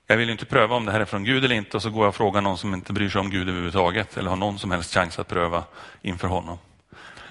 Jag 0.07 0.17
vill 0.17 0.31
inte 0.31 0.47
pröva 0.47 0.77
om 0.77 0.85
det 0.85 0.93
här 0.93 1.01
är 1.01 1.05
från 1.05 1.25
Gud 1.25 1.45
eller 1.45 1.57
inte 1.57 1.77
och 1.77 1.83
så 1.83 1.91
går 1.91 2.03
jag 2.03 2.09
och 2.09 2.15
frågar 2.15 2.41
någon 2.41 2.59
som 2.59 2.75
inte 2.75 2.93
bryr 2.93 3.09
sig 3.09 3.21
om 3.21 3.31
Gud 3.31 3.49
överhuvudtaget 3.49 4.17
eller 4.17 4.31
har 4.31 4.37
någon 4.37 4.59
som 4.59 4.71
helst 4.71 4.95
chans 4.95 5.19
att 5.19 5.29
pröva 5.29 5.65
inför 6.03 6.29
honom. 6.29 6.59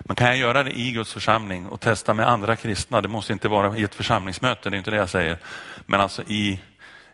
Men 0.04 0.16
kan 0.16 0.28
jag 0.28 0.38
göra 0.38 0.64
det 0.64 0.80
i 0.80 0.92
Guds 0.92 1.14
församling 1.14 1.68
och 1.68 1.80
testa 1.80 2.14
med 2.14 2.30
andra 2.30 2.56
kristna, 2.56 3.02
det 3.02 3.08
måste 3.08 3.34
inte 3.34 3.48
vara 3.48 3.78
i 3.78 3.84
ett 3.84 3.96
församlingsmöte, 3.96 4.70
det 4.70 4.76
är 4.76 4.78
inte 4.78 4.92
det 4.92 4.98
jag 4.98 5.10
säger, 5.10 5.38
men 5.86 6.02
alltså 6.02 6.24
i 6.28 6.62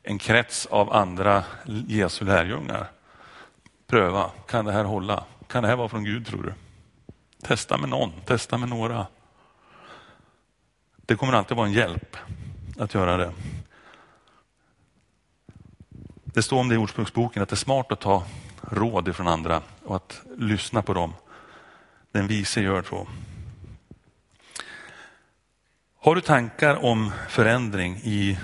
en 0.04 0.18
krets 0.18 0.66
av 0.66 0.94
andra 0.94 1.44
Jesu 1.88 2.26
lärjungar. 2.26 2.92
Pröva, 3.88 4.32
kan 4.48 4.66
det 4.66 4.72
här 4.72 4.84
hålla? 4.84 5.24
Kan 5.48 5.64
det 5.64 5.70
här 5.70 5.76
vara 5.76 5.90
från 5.90 6.04
Gud 6.04 6.28
tror 6.28 6.44
du? 6.44 6.54
Testa 7.48 7.78
med 7.78 7.90
någon, 7.90 8.12
testa 8.26 8.58
med 8.58 8.70
några. 8.70 9.08
Det 10.96 11.16
kommer 11.16 11.34
alltid 11.34 11.58
vara 11.58 11.68
en 11.68 11.74
hjälp 11.74 12.18
att 12.80 12.94
göra 12.94 13.18
det. 13.18 13.34
Det 16.24 16.44
står 16.44 16.60
om 16.60 16.70
det 16.70 16.76
i 16.76 16.78
Ordspråksboken 16.78 17.44
att 17.44 17.50
det 17.50 17.54
är 17.54 17.58
smart 17.58 17.92
att 17.92 18.00
ta 18.00 18.24
råd 18.62 19.08
ifrån 19.08 19.28
andra 19.28 19.62
och 19.86 19.96
att 19.96 20.22
lyssna 20.38 20.82
på 20.82 20.94
dem. 20.94 21.14
Den 22.12 22.28
vise 22.28 22.62
gör 22.62 22.84
så. 22.84 23.08
Har 26.00 26.16
du 26.16 26.22
tankar 26.22 26.86
om 26.86 27.12
förändring 27.30 27.96
i 28.04 28.38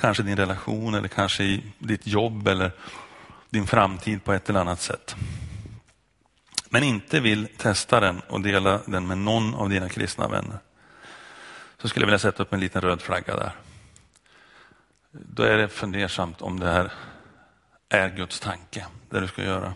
kanske 0.00 0.22
din 0.22 0.36
relation 0.36 0.94
eller 0.94 1.08
kanske 1.08 1.44
i 1.44 1.62
ditt 1.78 2.06
jobb 2.06 2.48
eller 2.48 2.72
din 3.50 3.66
framtid 3.66 4.24
på 4.24 4.32
ett 4.32 4.48
eller 4.48 4.60
annat 4.60 4.80
sätt. 4.80 5.16
Men 6.68 6.82
inte 6.82 7.20
vill 7.20 7.48
testa 7.56 8.00
den 8.00 8.20
och 8.20 8.40
dela 8.40 8.80
den 8.86 9.06
med 9.06 9.18
någon 9.18 9.54
av 9.54 9.68
dina 9.68 9.88
kristna 9.88 10.28
vänner. 10.28 10.58
Så 11.78 11.88
skulle 11.88 12.02
jag 12.02 12.06
vilja 12.06 12.18
sätta 12.18 12.42
upp 12.42 12.52
en 12.52 12.60
liten 12.60 12.82
röd 12.82 13.02
flagga 13.02 13.36
där. 13.36 13.52
Då 15.10 15.42
är 15.42 15.56
det 15.56 15.68
fundersamt 15.68 16.42
om 16.42 16.60
det 16.60 16.66
här 16.66 16.92
är 17.88 18.16
Guds 18.16 18.40
tanke, 18.40 18.86
det 19.10 19.20
du 19.20 19.28
ska 19.28 19.44
göra. 19.44 19.74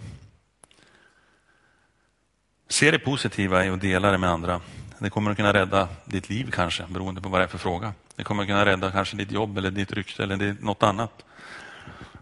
Se 2.74 2.90
det 2.90 2.98
positiva 2.98 3.64
i 3.64 3.68
att 3.68 3.80
dela 3.80 4.10
det 4.10 4.18
med 4.18 4.30
andra. 4.30 4.60
Det 4.98 5.10
kommer 5.10 5.30
att 5.30 5.36
kunna 5.36 5.52
rädda 5.52 5.88
ditt 6.04 6.28
liv 6.28 6.50
kanske, 6.52 6.84
beroende 6.88 7.20
på 7.20 7.28
vad 7.28 7.40
det 7.40 7.44
är 7.44 7.48
för 7.48 7.58
fråga. 7.58 7.94
Det 8.16 8.24
kommer 8.24 8.42
att 8.42 8.48
kunna 8.48 8.66
rädda 8.66 8.90
kanske 8.90 9.16
ditt 9.16 9.30
jobb 9.30 9.58
eller 9.58 9.70
ditt 9.70 9.92
rykte 9.92 10.22
eller 10.22 10.56
något 10.60 10.82
annat 10.82 11.24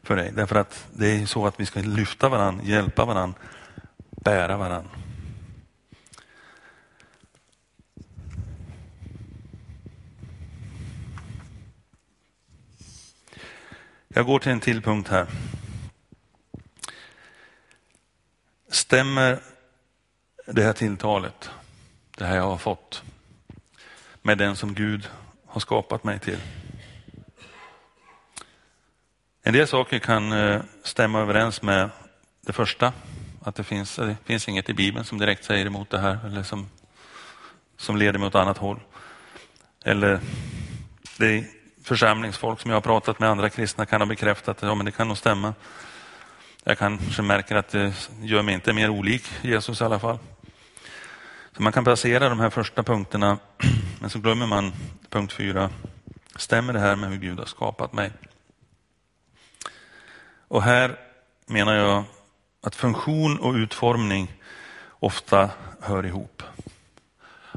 för 0.03 0.17
dig. 0.17 0.33
Därför 0.35 0.57
att 0.57 0.87
det 0.93 1.07
är 1.07 1.27
så 1.27 1.47
att 1.47 1.61
vi 1.61 1.67
ska 1.67 1.81
lyfta 1.81 2.29
varandra, 2.29 2.65
hjälpa 2.65 3.05
varandra, 3.05 3.39
bära 4.11 4.57
varandra. 4.57 4.91
Jag 14.09 14.27
går 14.27 14.39
till 14.39 14.53
en 14.53 14.61
till 14.61 14.83
punkt 14.83 15.09
här. 15.09 15.27
Stämmer 18.71 19.52
det 20.47 20.63
här 20.63 20.73
tilltalet, 20.73 21.51
det 22.17 22.25
här 22.25 22.37
jag 22.37 22.43
har 22.43 22.59
fått, 22.59 23.03
med 24.23 24.39
den 24.39 24.57
som 24.57 24.75
Gud 24.75 25.09
har 25.47 25.61
skapat 25.61 26.05
mig 26.05 26.19
till? 26.19 26.39
En 29.43 29.53
del 29.53 29.69
saker 29.69 29.99
kan 29.99 30.33
eh, 30.33 30.63
stämma 30.83 31.21
överens 31.21 31.63
med 31.63 31.91
det 32.41 32.53
första, 32.53 32.93
att 33.41 33.55
det 33.55 33.65
finns, 33.65 33.97
det 33.97 34.17
finns 34.25 34.49
inget 34.49 34.69
i 34.69 34.75
Bibeln 34.75 35.05
som 35.05 35.19
direkt 35.19 35.45
säger 35.45 35.67
emot 35.67 35.91
det 35.91 35.99
här 35.99 36.19
eller 36.27 36.43
som, 36.43 36.71
som 37.77 37.97
leder 37.97 38.19
mig 38.19 38.27
åt 38.27 38.35
annat 38.35 38.59
håll. 38.59 38.81
Eller 39.85 40.21
det 41.19 41.27
är 41.27 41.45
församlingsfolk 41.83 42.61
som 42.61 42.71
jag 42.71 42.77
har 42.77 42.83
pratat 42.83 43.19
med, 43.19 43.29
andra 43.29 43.51
kristna 43.51 43.87
kan 43.87 44.01
ha 44.01 44.07
bekräftat 44.07 44.57
att 44.57 44.69
ja, 44.69 44.75
men 44.75 44.87
det 44.87 44.93
kan 44.93 45.09
nog 45.09 45.19
stämma. 45.19 45.55
Jag 46.65 46.79
kanske 46.79 47.23
märker 47.23 47.57
att 47.57 47.69
det 47.69 47.95
gör 48.23 48.43
mig 48.43 48.55
inte 48.55 48.73
mer 48.73 48.91
olik 48.91 49.25
Jesus 49.43 49.81
i 49.81 49.85
alla 49.85 49.99
fall. 49.99 50.19
Så 51.57 51.63
man 51.63 51.73
kan 51.73 51.85
placera 51.85 52.29
de 52.29 52.41
här 52.41 52.51
första 52.51 52.83
punkterna, 52.83 53.39
men 54.01 54.11
så 54.11 54.19
glömmer 54.19 54.47
man 54.47 54.73
punkt 55.09 55.33
fyra. 55.33 55.71
Stämmer 56.37 56.73
det 56.73 56.81
här 56.81 56.97
med 56.97 57.11
hur 57.11 57.17
Gud 57.17 57.39
har 57.39 57.47
skapat 57.47 57.93
mig? 57.93 58.13
Och 60.49 60.63
här 60.63 60.99
menar 61.47 61.75
jag 61.75 62.05
att 62.63 62.75
funktion 62.75 63.39
och 63.39 63.55
utformning 63.55 64.33
ofta 64.91 65.51
hör 65.81 66.07
ihop. 66.07 66.43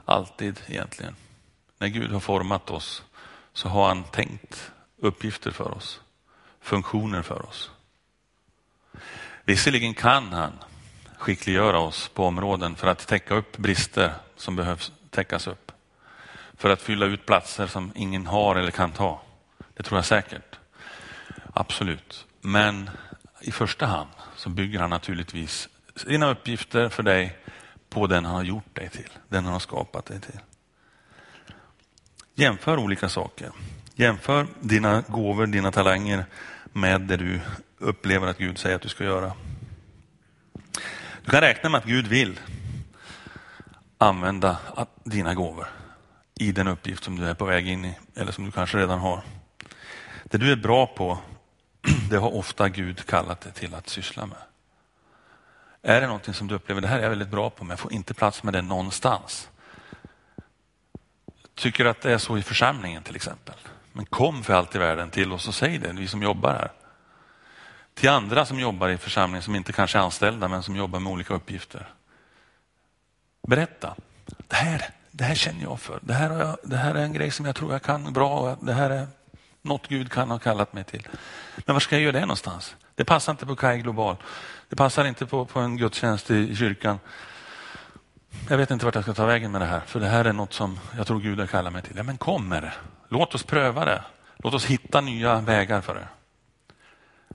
Alltid 0.05 0.61
egentligen. 0.67 1.15
När 1.77 1.87
Gud 1.87 2.11
har 2.11 2.19
format 2.19 2.69
oss 2.69 3.03
så 3.53 3.69
har 3.69 3.87
han 3.87 4.03
tänkt 4.03 4.71
uppgifter 4.97 5.51
för 5.51 5.71
oss, 5.77 6.01
funktioner 6.61 7.21
för 7.21 7.45
oss. 7.45 7.71
Visserligen 9.43 9.93
kan 9.93 10.33
han 10.33 10.51
skickliggöra 11.17 11.79
oss 11.79 12.09
på 12.13 12.25
områden 12.25 12.75
för 12.75 12.87
att 12.87 13.07
täcka 13.07 13.35
upp 13.35 13.57
brister 13.57 14.13
som 14.35 14.55
behövs 14.55 14.91
täckas 15.09 15.47
upp. 15.47 15.71
För 16.57 16.69
att 16.69 16.81
fylla 16.81 17.05
ut 17.05 17.25
platser 17.25 17.67
som 17.67 17.91
ingen 17.95 18.27
har 18.27 18.55
eller 18.55 18.71
kan 18.71 18.91
ta. 18.91 19.21
Det 19.73 19.83
tror 19.83 19.97
jag 19.97 20.05
säkert. 20.05 20.59
Absolut. 21.53 22.25
Men 22.41 22.89
i 23.41 23.51
första 23.51 23.85
hand 23.85 24.09
så 24.35 24.49
bygger 24.49 24.79
han 24.79 24.89
naturligtvis 24.89 25.69
sina 25.95 26.29
uppgifter 26.29 26.89
för 26.89 27.03
dig 27.03 27.37
på 27.89 28.07
den 28.07 28.25
han 28.25 28.35
har 28.35 28.43
gjort 28.43 28.75
dig 28.75 28.89
till, 28.89 29.09
den 29.29 29.43
han 29.43 29.53
har 29.53 29.59
skapat 29.59 30.05
dig 30.05 30.21
till. 30.21 30.39
Jämför 32.35 32.77
olika 32.77 33.09
saker. 33.09 33.51
Jämför 33.95 34.47
dina 34.59 35.03
gåvor, 35.07 35.47
dina 35.47 35.71
talanger 35.71 36.25
med 36.73 37.01
det 37.01 37.17
du 37.17 37.41
upplever 37.77 38.27
att 38.27 38.37
Gud 38.37 38.57
säger 38.57 38.75
att 38.75 38.81
du 38.81 38.89
ska 38.89 39.03
göra. 39.03 39.33
Du 41.25 41.31
kan 41.31 41.41
räkna 41.41 41.69
med 41.69 41.79
att 41.79 41.85
Gud 41.85 42.07
vill 42.07 42.39
använda 43.97 44.57
dina 45.03 45.33
gåvor 45.33 45.67
i 46.39 46.51
den 46.51 46.67
uppgift 46.67 47.03
som 47.03 47.15
du 47.15 47.25
är 47.25 47.33
på 47.33 47.45
väg 47.45 47.67
in 47.67 47.85
i 47.85 47.97
eller 48.15 48.31
som 48.31 48.45
du 48.45 48.51
kanske 48.51 48.77
redan 48.77 48.99
har. 48.99 49.21
Det 50.23 50.37
du 50.37 50.51
är 50.51 50.55
bra 50.55 50.87
på 50.87 51.19
det 52.09 52.17
har 52.17 52.35
ofta 52.35 52.69
Gud 52.69 53.05
kallat 53.05 53.41
dig 53.41 53.53
till 53.53 53.75
att 53.75 53.89
syssla 53.89 54.25
med. 54.25 54.37
Är 55.81 56.01
det 56.01 56.07
någonting 56.07 56.33
som 56.33 56.47
du 56.47 56.55
upplever, 56.55 56.81
det 56.81 56.87
här 56.87 56.97
är 56.99 57.03
jag 57.03 57.09
väldigt 57.09 57.29
bra 57.29 57.49
på, 57.49 57.63
men 57.63 57.69
jag 57.69 57.79
får 57.79 57.93
inte 57.93 58.13
plats 58.13 58.43
med 58.43 58.53
det 58.53 58.61
någonstans. 58.61 59.49
Tycker 61.55 61.85
att 61.85 62.01
det 62.01 62.13
är 62.13 62.17
så 62.17 62.37
i 62.37 62.43
församlingen 62.43 63.03
till 63.03 63.15
exempel. 63.15 63.55
Men 63.91 64.05
kom 64.05 64.43
för 64.43 64.53
allt 64.53 64.75
i 64.75 64.77
världen 64.77 65.09
till 65.09 65.33
oss 65.33 65.47
och 65.47 65.55
säg 65.55 65.77
det, 65.77 65.93
vi 65.93 66.07
som 66.07 66.23
jobbar 66.23 66.51
här. 66.51 66.71
Till 67.95 68.09
andra 68.09 68.45
som 68.45 68.59
jobbar 68.59 68.89
i 68.89 68.97
församlingen 68.97 69.41
som 69.41 69.55
inte 69.55 69.73
kanske 69.73 69.97
är 69.97 70.01
anställda 70.01 70.47
men 70.47 70.63
som 70.63 70.75
jobbar 70.75 70.99
med 70.99 71.13
olika 71.13 71.33
uppgifter. 71.33 71.89
Berätta. 73.47 73.95
Det 74.47 74.55
här, 74.55 74.89
det 75.11 75.23
här 75.23 75.35
känner 75.35 75.63
jag 75.63 75.79
för. 75.79 75.99
Det 76.01 76.13
här, 76.13 76.39
jag, 76.39 76.57
det 76.63 76.77
här 76.77 76.95
är 76.95 77.03
en 77.03 77.13
grej 77.13 77.31
som 77.31 77.45
jag 77.45 77.55
tror 77.55 77.71
jag 77.71 77.81
kan 77.81 78.13
bra. 78.13 78.57
Det 78.61 78.73
här 78.73 78.89
är 78.89 79.07
något 79.61 79.87
Gud 79.87 80.11
kan 80.11 80.31
ha 80.31 80.39
kallat 80.39 80.73
mig 80.73 80.83
till. 80.83 81.07
Men 81.65 81.75
var 81.75 81.79
ska 81.79 81.95
jag 81.95 82.03
göra 82.03 82.11
det 82.11 82.21
någonstans? 82.21 82.75
Det 82.95 83.05
passar 83.05 83.31
inte 83.31 83.45
på 83.45 83.55
Kaj 83.55 83.79
Global. 83.79 84.15
Det 84.69 84.75
passar 84.75 85.05
inte 85.05 85.25
på, 85.25 85.45
på 85.45 85.59
en 85.59 85.77
gudstjänst 85.77 86.31
i 86.31 86.55
kyrkan. 86.55 86.99
Jag 88.49 88.57
vet 88.57 88.71
inte 88.71 88.85
vart 88.85 88.95
jag 88.95 89.03
ska 89.03 89.13
ta 89.13 89.25
vägen 89.25 89.51
med 89.51 89.61
det 89.61 89.65
här, 89.65 89.79
för 89.85 89.99
det 89.99 90.07
här 90.07 90.25
är 90.25 90.33
något 90.33 90.53
som 90.53 90.79
jag 90.97 91.07
tror 91.07 91.19
Gud 91.19 91.39
har 91.39 91.47
kallat 91.47 91.73
mig 91.73 91.81
till. 91.81 91.97
Ja, 91.97 92.03
men 92.03 92.17
kom 92.17 92.49
med 92.49 92.63
det. 92.63 92.73
Låt 93.09 93.35
oss 93.35 93.43
pröva 93.43 93.85
det. 93.85 94.03
Låt 94.37 94.53
oss 94.53 94.65
hitta 94.65 95.01
nya 95.01 95.39
vägar 95.39 95.81
för 95.81 95.95
det. 95.95 96.07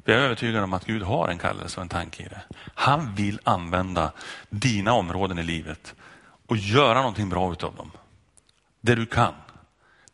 Jag 0.04 0.16
är 0.16 0.20
övertygad 0.20 0.64
om 0.64 0.72
att 0.72 0.84
Gud 0.84 1.02
har 1.02 1.28
en 1.28 1.38
kallelse 1.38 1.76
och 1.76 1.82
en 1.82 1.88
tanke 1.88 2.22
i 2.22 2.28
det. 2.28 2.40
Han 2.74 3.14
vill 3.14 3.40
använda 3.44 4.12
dina 4.50 4.92
områden 4.92 5.38
i 5.38 5.42
livet 5.42 5.94
och 6.46 6.56
göra 6.56 6.98
någonting 6.98 7.28
bra 7.28 7.52
utav 7.52 7.76
dem. 7.76 7.90
Det 8.80 8.94
du 8.94 9.06
kan, 9.06 9.34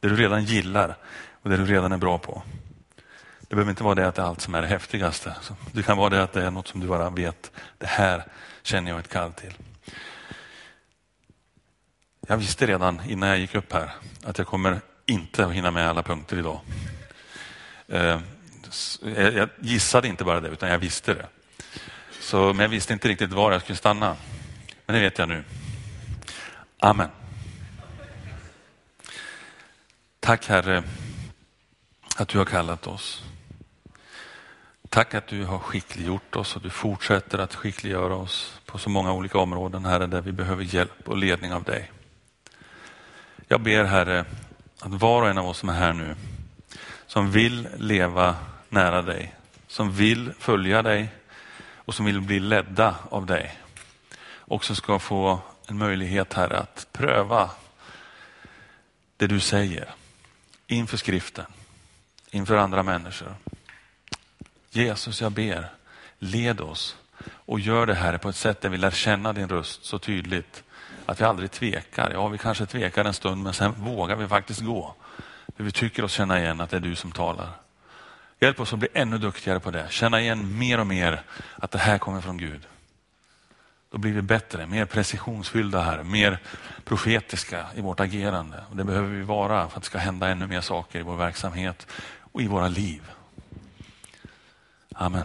det 0.01 0.09
du 0.09 0.17
redan 0.17 0.45
gillar, 0.45 0.97
och 1.43 1.51
det 1.51 1.57
du 1.57 1.67
redan 1.67 1.93
är 1.93 1.97
bra 1.97 2.19
på. 2.19 2.43
Det 3.41 3.55
behöver 3.57 3.71
inte 3.71 3.85
vara 3.85 3.95
det 3.95 4.09
att 4.09 4.15
det 4.15 4.23
är 4.23 4.27
allt 4.27 4.41
som 4.41 4.55
är 4.55 4.63
det 4.63 4.69
häftigaste. 4.69 5.37
Det 5.73 5.83
kan 5.83 5.97
vara 5.97 6.11
det 6.11 6.23
att 6.23 6.33
det 6.33 6.43
är 6.43 6.51
något 6.51 6.69
som 6.69 6.81
du 6.81 6.87
bara 6.87 7.11
vet, 7.11 7.51
det 7.79 7.87
här 7.87 8.25
känner 8.63 8.91
jag 8.91 9.01
ett 9.01 9.09
kall 9.09 9.33
till. 9.33 9.55
Jag 12.29 12.37
visste 12.37 12.67
redan 12.67 13.01
innan 13.09 13.29
jag 13.29 13.39
gick 13.39 13.55
upp 13.55 13.73
här 13.73 13.91
att 14.25 14.39
jag 14.39 14.47
kommer 14.47 14.81
inte 15.07 15.47
att 15.47 15.53
hinna 15.53 15.71
med 15.71 15.89
alla 15.89 16.03
punkter 16.03 16.39
idag. 16.39 16.61
Eh, 17.89 18.21
jag 19.15 19.49
gissade 19.61 20.09
inte 20.09 20.25
bara 20.25 20.41
det, 20.41 20.49
utan 20.49 20.69
jag 20.69 20.79
visste 20.79 21.15
det. 21.15 21.27
Så, 22.21 22.53
men 22.53 22.59
jag 22.59 22.69
visste 22.69 22.93
inte 22.93 23.09
riktigt 23.09 23.33
var 23.33 23.53
jag 23.53 23.63
skulle 23.63 23.77
stanna. 23.77 24.17
Men 24.87 24.95
det 24.95 25.01
vet 25.01 25.19
jag 25.19 25.29
nu. 25.29 25.45
Amen. 26.79 27.09
Tack 30.21 30.49
Herre 30.49 30.83
att 32.17 32.29
du 32.29 32.39
har 32.39 32.45
kallat 32.45 32.87
oss. 32.87 33.23
Tack 34.89 35.15
att 35.15 35.27
du 35.27 35.45
har 35.45 35.59
skickliggjort 35.59 36.37
oss 36.37 36.57
och 36.57 36.63
du 36.63 36.71
fortsätter 36.71 37.39
att 37.39 37.55
skickliggöra 37.55 38.15
oss 38.15 38.61
på 38.67 38.79
så 38.79 38.91
många 38.91 39.13
olika 39.13 39.39
områden, 39.39 39.85
Herre, 39.85 40.07
där 40.07 40.21
vi 40.21 40.33
behöver 40.33 40.65
hjälp 40.65 41.09
och 41.09 41.17
ledning 41.17 41.53
av 41.53 41.63
dig. 41.63 41.91
Jag 43.49 43.61
ber, 43.61 43.85
Herre, 43.85 44.25
att 44.81 44.93
var 44.93 45.23
och 45.23 45.29
en 45.29 45.39
av 45.39 45.49
oss 45.49 45.59
som 45.59 45.69
är 45.69 45.73
här 45.73 45.93
nu, 45.93 46.15
som 47.07 47.31
vill 47.31 47.69
leva 47.77 48.37
nära 48.71 49.03
dig, 49.03 49.35
som 49.67 49.93
vill 49.93 50.33
följa 50.39 50.83
dig 50.83 51.09
och 51.75 51.95
som 51.95 52.07
vill 52.07 52.21
bli 52.21 52.41
ledda 52.41 52.95
av 53.11 53.27
dig 53.27 53.59
också 54.49 54.75
ska 54.75 54.99
få 54.99 55.41
en 55.67 55.79
möjlighet 55.79 56.33
här 56.33 56.53
att 56.53 56.87
pröva 56.93 57.51
det 59.17 59.27
du 59.27 59.41
säger 59.41 59.91
inför 60.67 60.97
skriften, 60.97 61.47
inför 62.31 62.57
andra 62.57 62.83
människor. 62.83 63.35
Jesus, 64.71 65.21
jag 65.21 65.33
ber, 65.33 65.71
led 66.19 66.61
oss 66.61 66.97
och 67.29 67.61
gör 67.61 67.87
det 67.87 67.95
här 67.95 68.19
på 68.19 68.29
ett 68.29 68.37
sätt 68.37 68.61
där 68.61 68.69
vi 68.69 68.77
lär 68.77 68.91
känna 68.91 69.33
din 69.33 69.49
röst 69.49 69.85
så 69.85 69.99
tydligt 69.99 70.63
att 71.07 71.21
vi 71.21 71.25
aldrig 71.25 71.51
tvekar. 71.51 72.11
Ja, 72.13 72.29
vi 72.29 72.39
kanske 72.39 72.67
tvekar 72.67 73.05
en 73.05 73.15
stund, 73.15 73.43
men 73.43 73.53
sen 73.53 73.73
vågar 73.73 74.17
vi 74.17 74.29
faktiskt 74.29 74.61
gå. 74.61 74.95
För 75.57 75.65
vi 75.65 75.73
tycker 75.73 76.05
oss 76.05 76.13
känna 76.13 76.41
igen 76.41 76.61
att 76.61 76.71
det 76.71 76.77
är 76.77 76.81
du 76.81 76.95
som 76.95 77.13
talar. 77.13 77.49
Hjälp 78.41 78.61
oss 78.61 78.73
att 78.73 78.79
bli 78.79 78.89
ännu 78.93 79.19
duktigare 79.19 79.61
på 79.61 79.71
det. 79.71 79.87
Känna 79.91 80.21
igen 80.21 80.59
mer 80.59 80.81
och 80.81 80.87
mer 80.87 81.23
att 81.55 81.71
det 81.71 81.79
här 81.79 81.99
kommer 81.99 82.21
från 82.21 82.37
Gud. 82.37 82.67
Då 83.91 83.99
blir 83.99 84.13
vi 84.13 84.23
bättre, 84.23 84.67
mer 84.67 84.85
precisionsfyllda 84.85 85.81
här, 85.81 86.03
mer 86.03 86.39
profetiska 86.85 87.67
i 87.75 87.81
vårt 87.81 88.01
agerande. 88.01 88.65
Och 88.71 88.77
det 88.77 88.85
behöver 88.85 89.09
vi 89.09 89.23
vara 89.23 89.69
för 89.69 89.77
att 89.77 89.83
det 89.83 89.87
ska 89.87 89.99
hända 89.99 90.29
ännu 90.29 90.47
mer 90.47 90.61
saker 90.61 90.99
i 90.99 91.03
vår 91.03 91.17
verksamhet 91.17 91.87
och 92.33 92.43
i 92.43 92.47
våra 92.47 92.69
liv. 92.69 93.03
Amen. 94.95 95.25